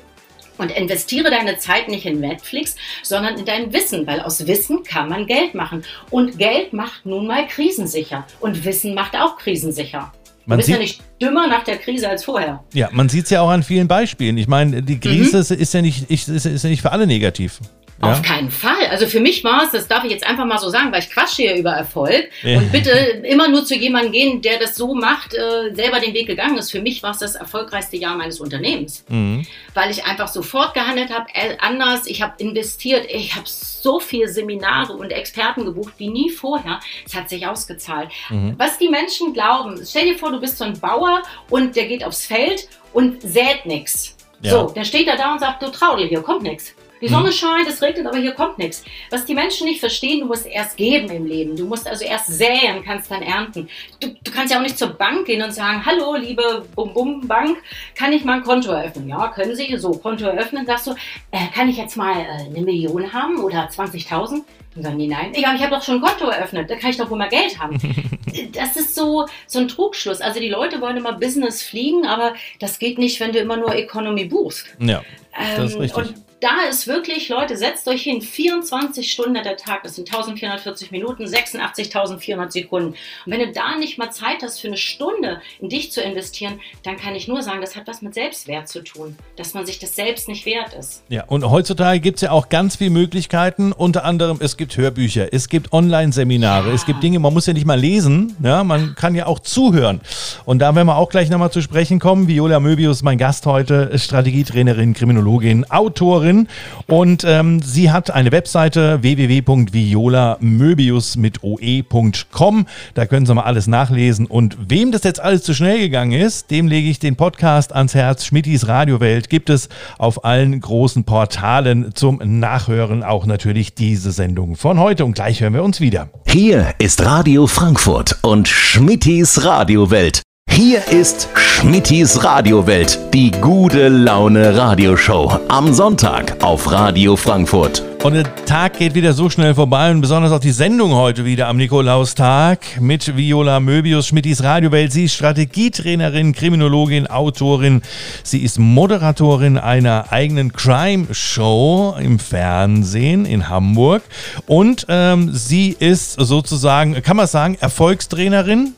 [0.60, 5.10] und investiere deine Zeit nicht in Netflix, sondern in dein Wissen, weil aus Wissen kann
[5.10, 5.84] man Geld machen.
[6.12, 8.28] Und Geld macht nun mal krisensicher.
[8.40, 10.14] Und Wissen macht auch krisensicher.
[10.46, 12.64] Man du bist ja nicht dümmer nach der Krise als vorher.
[12.74, 14.38] Ja, man sieht es ja auch an vielen Beispielen.
[14.38, 15.62] Ich meine, die Krise mhm.
[15.62, 17.60] ist, ja nicht, ist, ist ja nicht für alle negativ.
[18.02, 18.12] Ja?
[18.12, 18.88] Auf keinen Fall.
[18.90, 21.10] Also für mich war es, das darf ich jetzt einfach mal so sagen, weil ich
[21.10, 22.58] quatsche hier über Erfolg ja.
[22.58, 26.28] und bitte immer nur zu jemandem gehen, der das so macht, äh, selber den Weg
[26.28, 26.72] gegangen ist.
[26.72, 29.46] Für mich war es das erfolgreichste Jahr meines Unternehmens, mhm.
[29.74, 32.08] weil ich einfach sofort gehandelt habe, äh, anders.
[32.08, 36.80] Ich habe investiert, ich habe so viele Seminare und Experten gebucht wie nie vorher.
[37.06, 38.10] Es hat sich ausgezahlt.
[38.30, 38.56] Mhm.
[38.58, 42.04] Was die Menschen glauben, stell dir vor, du bist so ein Bauer und der geht
[42.04, 44.16] aufs Feld und sät nichts.
[44.42, 44.52] Ja.
[44.52, 46.74] So, dann steht er da und sagt, du Traudel, hier kommt nichts.
[47.04, 47.34] Die Sonne hm.
[47.34, 48.82] scheint, es regnet, aber hier kommt nichts.
[49.10, 51.54] Was die Menschen nicht verstehen, du musst erst geben im Leben.
[51.58, 53.68] Du musst also erst säen, kannst dann ernten.
[54.00, 57.58] Du, du kannst ja auch nicht zur Bank gehen und sagen, hallo, liebe Bum-Bum-Bank,
[57.94, 59.10] kann ich mal ein Konto eröffnen?
[59.10, 59.76] Ja, können Sie.
[59.78, 60.66] So, Konto eröffnen.
[60.66, 60.92] Sagst du,
[61.32, 64.44] äh, kann ich jetzt mal äh, eine Million haben oder 20.000?
[64.76, 65.32] Dann sagen die, nein.
[65.34, 67.60] Ich, ich habe doch schon ein Konto eröffnet, da kann ich doch wohl mal Geld
[67.60, 67.78] haben.
[68.54, 70.22] das ist so, so ein Trugschluss.
[70.22, 73.74] Also die Leute wollen immer Business fliegen, aber das geht nicht, wenn du immer nur
[73.76, 74.66] Economy buchst.
[74.80, 75.04] Ja,
[75.38, 75.98] das ist ähm, richtig.
[75.98, 76.14] Und
[76.44, 81.24] da ist wirklich, Leute, setzt euch hin, 24 Stunden der Tag, das sind 1440 Minuten,
[81.24, 82.90] 86.400 Sekunden.
[82.90, 86.60] Und wenn du da nicht mal Zeit hast, für eine Stunde in dich zu investieren,
[86.84, 89.80] dann kann ich nur sagen, das hat was mit Selbstwert zu tun, dass man sich
[89.80, 91.04] das selbst nicht wert ist.
[91.08, 95.34] Ja, und heutzutage gibt es ja auch ganz viele Möglichkeiten, unter anderem, es gibt Hörbücher,
[95.34, 96.74] es gibt Online-Seminare, ja.
[96.74, 100.02] es gibt Dinge, man muss ja nicht mal lesen, ja, man kann ja auch zuhören.
[100.46, 102.28] Und da werden wir auch gleich nochmal zu sprechen kommen.
[102.28, 106.48] Viola Möbius, mein Gast heute, Strategietrainerin, Kriminologin, Autorin, Autorin
[106.88, 112.66] und ähm, sie hat eine Webseite www.violamöbius mit oe.com.
[112.94, 114.26] Da können Sie mal alles nachlesen.
[114.26, 117.96] Und wem das jetzt alles zu schnell gegangen ist, dem lege ich den Podcast ans
[117.96, 118.26] Herz.
[118.26, 123.04] Schmittis Radiowelt gibt es auf allen großen Portalen zum Nachhören.
[123.04, 125.06] Auch natürlich diese Sendung von heute.
[125.06, 126.10] Und gleich hören wir uns wieder.
[126.28, 130.22] Hier ist Radio Frankfurt und Schmittis Radiowelt.
[130.56, 135.40] Hier ist Schmittis Radiowelt, die gute Laune Radioshow.
[135.48, 137.84] Am Sonntag auf Radio Frankfurt.
[138.04, 141.48] Und der Tag geht wieder so schnell vorbei und besonders auch die Sendung heute wieder
[141.48, 144.92] am Nikolaustag mit Viola Möbius, Schmittis Radiowelt.
[144.92, 147.82] Sie ist Strategietrainerin, Kriminologin, Autorin.
[148.24, 154.04] Sie ist Moderatorin einer eigenen Crime-Show im Fernsehen in Hamburg.
[154.46, 158.76] Und ähm, sie ist sozusagen, kann man sagen, Erfolgstrainerin?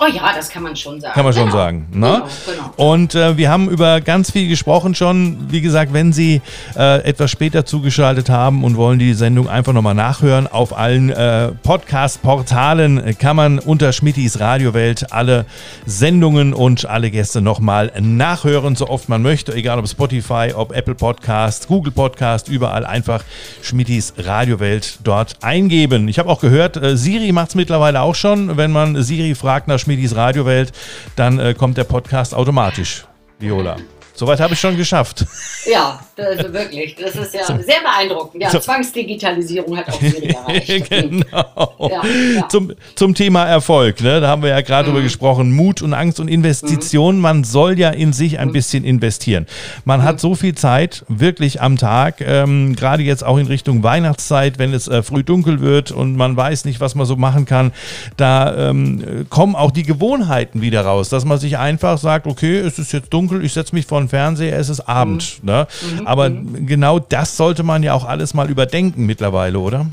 [0.00, 1.14] Oh ja, das kann man schon sagen.
[1.14, 1.56] Kann man schon genau.
[1.56, 1.86] sagen.
[1.92, 2.22] Ne?
[2.46, 2.90] Genau, genau.
[2.90, 5.50] Und äh, wir haben über ganz viel gesprochen schon.
[5.50, 6.40] Wie gesagt, wenn Sie
[6.76, 11.52] äh, etwas später zugeschaltet haben und wollen die Sendung einfach nochmal nachhören, auf allen äh,
[11.62, 15.44] Podcast-Portalen kann man unter Schmittis Radiowelt alle
[15.84, 19.52] Sendungen und alle Gäste nochmal nachhören, so oft man möchte.
[19.52, 23.24] Egal ob Spotify, ob Apple Podcast, Google Podcast, überall einfach
[23.60, 26.08] Schmittis Radiowelt dort eingeben.
[26.08, 28.56] Ich habe auch gehört, äh, Siri macht es mittlerweile auch schon.
[28.56, 30.72] Wenn man Siri fragt nach Schmidis Radiowelt,
[31.16, 33.04] dann äh, kommt der Podcast automatisch.
[33.38, 33.76] Viola.
[34.22, 35.26] Soweit habe ich schon geschafft.
[35.66, 36.94] Ja, wirklich.
[36.94, 38.40] Das ist ja sehr beeindruckend.
[38.40, 38.60] Ja, so.
[38.60, 40.90] Zwangsdigitalisierung hat auch weniger erreicht.
[40.90, 41.88] genau.
[41.90, 42.02] Ja,
[42.36, 42.48] ja.
[42.48, 44.20] Zum, zum Thema Erfolg, ne?
[44.20, 44.92] da haben wir ja gerade mhm.
[44.92, 45.50] drüber gesprochen.
[45.50, 47.16] Mut und Angst und Investition.
[47.16, 47.20] Mhm.
[47.20, 48.52] Man soll ja in sich ein mhm.
[48.52, 49.46] bisschen investieren.
[49.84, 50.04] Man mhm.
[50.04, 54.72] hat so viel Zeit, wirklich am Tag, ähm, gerade jetzt auch in Richtung Weihnachtszeit, wenn
[54.72, 57.72] es äh, früh dunkel wird und man weiß nicht, was man so machen kann.
[58.16, 62.78] Da ähm, kommen auch die Gewohnheiten wieder raus, dass man sich einfach sagt, okay, es
[62.78, 65.38] ist jetzt dunkel, ich setze mich vor den Fernseher, es ist Abend.
[65.40, 65.46] Mhm.
[65.46, 65.66] Ne?
[65.96, 66.06] Mhm.
[66.06, 66.66] Aber mhm.
[66.66, 69.86] genau das sollte man ja auch alles mal überdenken mittlerweile, oder?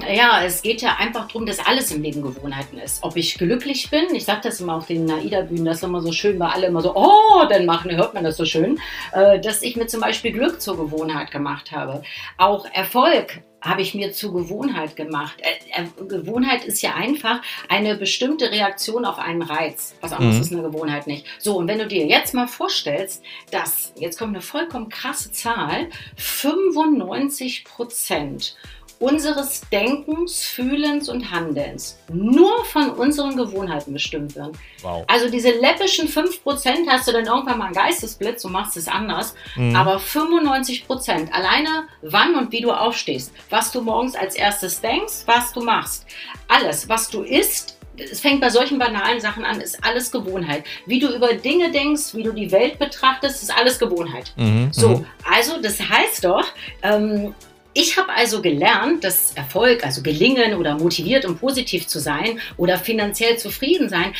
[0.00, 3.02] Ja, es geht ja einfach darum, dass alles im Leben Gewohnheiten ist.
[3.02, 6.12] Ob ich glücklich bin, ich sage das immer auf den Naida-Bühnen, das ist immer so
[6.12, 8.80] schön, weil alle immer so, oh, dann machen, hört man das so schön,
[9.12, 12.02] äh, dass ich mir zum Beispiel Glück zur Gewohnheit gemacht habe.
[12.38, 15.34] Auch Erfolg habe ich mir zur Gewohnheit gemacht.
[15.38, 19.94] Äh, äh, Gewohnheit ist ja einfach eine bestimmte Reaktion auf einen Reiz.
[20.00, 20.42] Was anderes mhm.
[20.42, 21.26] ist eine Gewohnheit nicht.
[21.38, 25.88] So, und wenn du dir jetzt mal vorstellst, dass, jetzt kommt eine vollkommen krasse Zahl,
[26.16, 28.56] 95 Prozent
[29.02, 34.56] unseres Denkens, Fühlens und Handelns nur von unseren Gewohnheiten bestimmt werden.
[34.80, 35.04] Wow.
[35.08, 39.34] Also diese läppischen 5% hast du dann irgendwann mal einen Geistesblitz und machst es anders.
[39.56, 39.74] Mhm.
[39.74, 45.52] Aber 95% alleine wann und wie du aufstehst, was du morgens als erstes denkst, was
[45.52, 46.06] du machst,
[46.46, 50.64] alles, was du isst, es fängt bei solchen banalen Sachen an, ist alles Gewohnheit.
[50.86, 54.32] Wie du über Dinge denkst, wie du die Welt betrachtest, ist alles Gewohnheit.
[54.36, 55.06] Mhm, so, mhm.
[55.30, 56.46] also das heißt doch,
[56.82, 57.34] ähm,
[57.74, 62.78] ich habe also gelernt, dass Erfolg, also gelingen oder motiviert und positiv zu sein oder
[62.78, 64.14] finanziell zufrieden sein,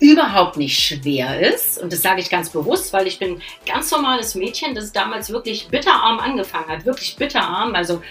[0.00, 1.80] überhaupt nicht schwer ist.
[1.80, 5.68] Und das sage ich ganz bewusst, weil ich bin ganz normales Mädchen, das damals wirklich
[5.68, 6.84] bitterarm angefangen hat.
[6.84, 7.74] Wirklich bitterarm.
[7.74, 8.02] Also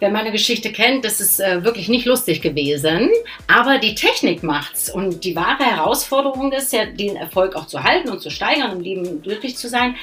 [0.00, 3.10] wer meine Geschichte kennt, das ist äh, wirklich nicht lustig gewesen.
[3.46, 4.90] Aber die Technik macht's.
[4.90, 8.80] Und die wahre Herausforderung ist ja, den Erfolg auch zu halten und zu steigern, um
[8.80, 9.96] Leben glücklich zu sein.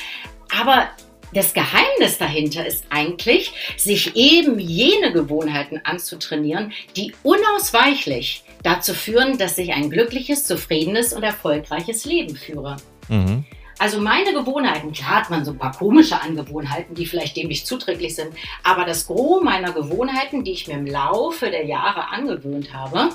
[0.59, 0.89] Aber
[1.34, 9.57] das Geheimnis dahinter ist eigentlich, sich eben jene Gewohnheiten anzutrainieren, die unausweichlich dazu führen, dass
[9.57, 12.77] ich ein glückliches, zufriedenes und erfolgreiches Leben führe.
[13.07, 13.45] Mhm.
[13.82, 17.65] Also meine Gewohnheiten, klar hat man so ein paar komische Angewohnheiten, die vielleicht dem nicht
[17.65, 22.75] zuträglich sind, aber das Gros meiner Gewohnheiten, die ich mir im Laufe der Jahre angewöhnt
[22.75, 23.09] habe,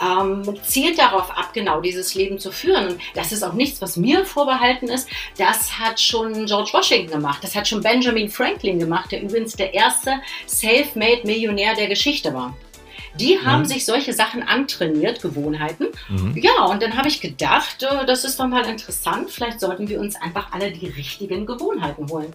[0.00, 2.92] ähm, zielt darauf ab, genau dieses Leben zu führen.
[2.92, 5.06] Und das ist auch nichts, was mir vorbehalten ist.
[5.36, 9.74] Das hat schon George Washington gemacht, das hat schon Benjamin Franklin gemacht, der übrigens der
[9.74, 10.14] erste
[10.48, 12.56] Self-Made-Millionär der Geschichte war.
[13.18, 13.66] Die haben mhm.
[13.66, 15.86] sich solche Sachen antrainiert, Gewohnheiten.
[16.08, 16.36] Mhm.
[16.36, 19.30] Ja, und dann habe ich gedacht, äh, das ist doch mal interessant.
[19.30, 22.32] Vielleicht sollten wir uns einfach alle die richtigen Gewohnheiten holen.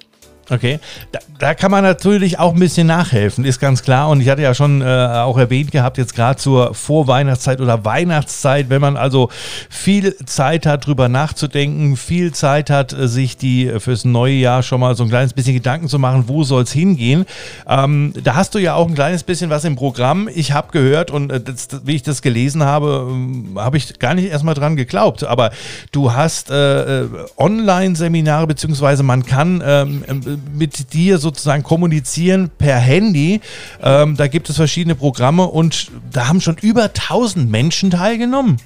[0.51, 0.79] Okay,
[1.13, 4.09] da, da, kann man natürlich auch ein bisschen nachhelfen, ist ganz klar.
[4.09, 8.69] Und ich hatte ja schon äh, auch erwähnt gehabt, jetzt gerade zur Vorweihnachtszeit oder Weihnachtszeit,
[8.69, 9.29] wenn man also
[9.69, 14.61] viel Zeit hat, drüber nachzudenken, viel Zeit hat, äh, sich die äh, fürs neue Jahr
[14.61, 17.25] schon mal so ein kleines bisschen Gedanken zu machen, wo soll es hingehen.
[17.65, 20.27] Ähm, da hast du ja auch ein kleines bisschen was im Programm.
[20.35, 23.07] Ich habe gehört und äh, das, wie ich das gelesen habe,
[23.55, 25.23] äh, habe ich gar nicht erstmal dran geglaubt.
[25.23, 25.51] Aber
[25.93, 33.41] du hast Online-Seminare, beziehungsweise man kann ähm, mit dir sozusagen kommunizieren per Handy.
[33.81, 38.57] Ähm, da gibt es verschiedene Programme und da haben schon über 1000 Menschen teilgenommen.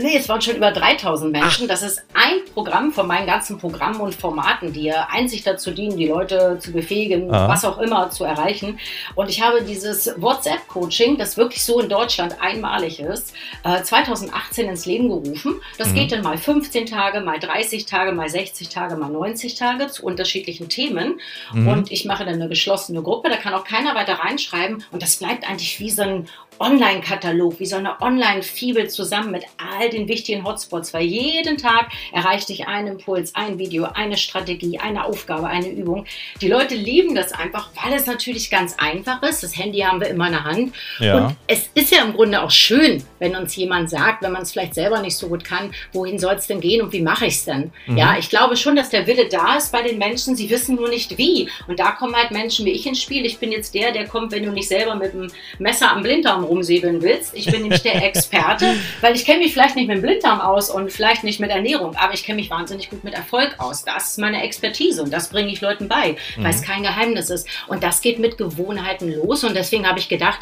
[0.00, 1.64] Nee, es waren schon über 3000 Menschen.
[1.64, 1.68] Ach.
[1.68, 5.96] Das ist ein Programm von meinen ganzen Programmen und Formaten, die ja einzig dazu dienen,
[5.96, 7.48] die Leute zu befähigen, Aha.
[7.48, 8.78] was auch immer zu erreichen.
[9.14, 14.86] Und ich habe dieses WhatsApp-Coaching, das wirklich so in Deutschland einmalig ist, 2018 äh, ins
[14.86, 15.60] Leben gerufen.
[15.78, 15.94] Das mhm.
[15.94, 20.04] geht dann mal 15 Tage, mal 30 Tage, mal 60 Tage, mal 90 Tage zu
[20.04, 21.20] unterschiedlichen Themen.
[21.52, 21.68] Mhm.
[21.68, 24.84] Und ich mache dann eine geschlossene Gruppe, da kann auch keiner weiter reinschreiben.
[24.90, 26.28] Und das bleibt eigentlich wie so ein
[26.58, 32.48] Online-Katalog, wie so eine Online-Fibel zusammen mit all den wichtigen Hotspots, weil jeden Tag erreicht
[32.48, 36.06] dich ein Impuls, ein Video, eine Strategie, eine Aufgabe, eine Übung.
[36.40, 39.42] Die Leute lieben das einfach, weil es natürlich ganz einfach ist.
[39.42, 40.74] Das Handy haben wir immer in der Hand.
[40.98, 41.26] Ja.
[41.26, 44.52] Und es ist ja im Grunde auch schön, wenn uns jemand sagt, wenn man es
[44.52, 47.34] vielleicht selber nicht so gut kann, wohin soll es denn gehen und wie mache ich
[47.34, 47.72] es denn?
[47.86, 47.96] Mhm.
[47.96, 50.36] Ja, ich glaube schon, dass der Wille da ist bei den Menschen.
[50.36, 51.48] Sie wissen nur nicht wie.
[51.68, 53.24] Und da kommen halt Menschen wie ich ins Spiel.
[53.26, 56.43] Ich bin jetzt der, der kommt, wenn du nicht selber mit dem Messer am Blinddarm
[56.44, 57.34] rumsäbeln willst.
[57.34, 60.70] Ich bin nämlich der Experte, weil ich kenne mich vielleicht nicht mit dem Blinddarm aus
[60.70, 63.84] und vielleicht nicht mit Ernährung, aber ich kenne mich wahnsinnig gut mit Erfolg aus.
[63.84, 66.64] Das ist meine Expertise und das bringe ich Leuten bei, weil es mhm.
[66.64, 67.48] kein Geheimnis ist.
[67.66, 70.38] Und das geht mit Gewohnheiten los und deswegen habe ich gedacht,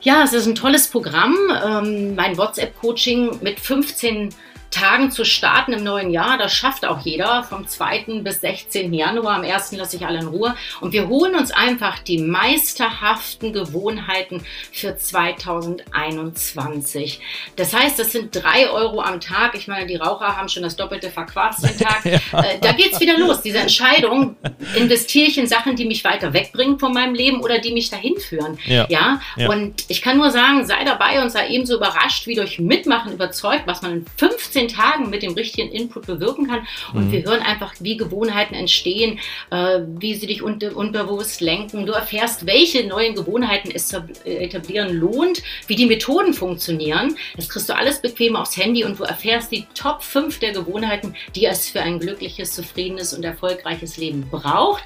[0.00, 1.36] ja, es ist ein tolles Programm.
[1.64, 4.32] Ähm, mein WhatsApp-Coaching mit 15
[4.70, 6.36] Tagen zu starten im neuen Jahr.
[6.38, 8.20] Das schafft auch jeder vom 2.
[8.22, 8.92] bis 16.
[8.92, 9.36] Januar.
[9.36, 9.72] Am 1.
[9.72, 10.54] lasse ich alle in Ruhe.
[10.80, 17.20] Und wir holen uns einfach die meisterhaften Gewohnheiten für 2021.
[17.56, 19.54] Das heißt, das sind drei Euro am Tag.
[19.54, 22.04] Ich meine, die Raucher haben schon das Doppelte verquarzt den Tag.
[22.04, 22.20] ja.
[22.36, 23.40] Äh, da geht es wieder los.
[23.40, 24.36] Diese Entscheidung,
[24.74, 28.18] investiere ich in Sachen, die mich weiter wegbringen von meinem Leben oder die mich dahin
[28.18, 28.58] führen.
[28.66, 28.84] Ja.
[28.90, 29.20] ja?
[29.36, 29.48] ja.
[29.48, 33.66] Und ich kann nur sagen, sei dabei und sei ebenso überrascht, wie durch Mitmachen überzeugt,
[33.66, 36.66] was man in 15 14 Tagen mit dem richtigen Input bewirken kann.
[36.94, 37.12] Und mhm.
[37.12, 39.18] wir hören einfach, wie Gewohnheiten entstehen,
[39.50, 41.84] äh, wie sie dich unter, unbewusst lenken.
[41.84, 43.92] Du erfährst, welche neuen Gewohnheiten es
[44.24, 47.16] etablieren lohnt, wie die Methoden funktionieren.
[47.36, 51.14] Das kriegst du alles bequem aufs Handy und du erfährst die Top 5 der Gewohnheiten,
[51.34, 54.84] die es für ein glückliches, zufriedenes und erfolgreiches Leben braucht.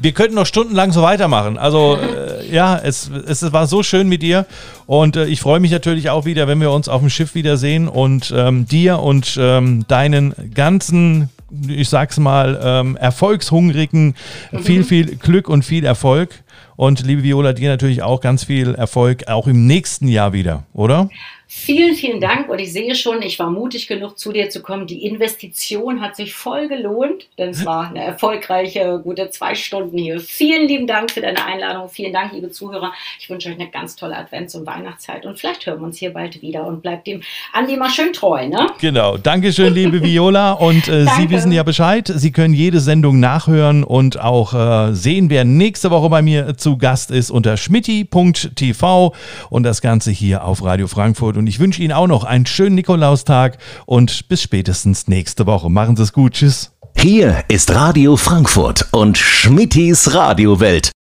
[0.00, 1.58] Wir könnten noch stundenlang so weitermachen.
[1.58, 4.46] Also äh, ja, es, es war so schön mit dir
[4.86, 7.86] und äh, ich freue mich natürlich auch wieder, wenn wir uns auf dem Schiff wiedersehen
[7.86, 11.28] und ähm, dir und ähm, deinen ganzen
[11.68, 14.14] ich sag's mal, ähm, erfolgshungrigen,
[14.50, 14.58] mhm.
[14.58, 16.42] viel, viel Glück und viel Erfolg.
[16.76, 21.08] Und liebe Viola, dir natürlich auch ganz viel Erfolg, auch im nächsten Jahr wieder, oder?
[21.46, 24.86] Vielen, vielen Dank und ich sehe schon, ich war mutig genug, zu dir zu kommen.
[24.86, 30.20] Die Investition hat sich voll gelohnt, denn es war eine erfolgreiche, gute zwei Stunden hier.
[30.20, 31.88] Vielen lieben Dank für deine Einladung.
[31.88, 32.92] Vielen Dank, liebe Zuhörer.
[33.20, 36.12] Ich wünsche euch eine ganz tolle Advents- und Weihnachtszeit und vielleicht hören wir uns hier
[36.12, 37.22] bald wieder und bleibt dem
[37.52, 38.48] Andi mal schön treu.
[38.48, 38.66] Ne?
[38.80, 39.18] Genau.
[39.18, 40.52] Dankeschön, liebe Viola.
[40.52, 42.10] Und äh, Sie wissen ja Bescheid.
[42.14, 46.78] Sie können jede Sendung nachhören und auch äh, sehen, wer nächste Woche bei mir zu
[46.78, 49.14] Gast ist unter schmitti.tv
[49.50, 51.33] und das Ganze hier auf Radio Frankfurt.
[51.36, 55.68] Und und ich wünsche Ihnen auch noch einen schönen Nikolaustag und bis spätestens nächste Woche.
[55.68, 56.32] Machen Sie es gut.
[56.32, 56.72] Tschüss.
[56.96, 60.94] Hier ist Radio Frankfurt und Schmittis Radiowelt.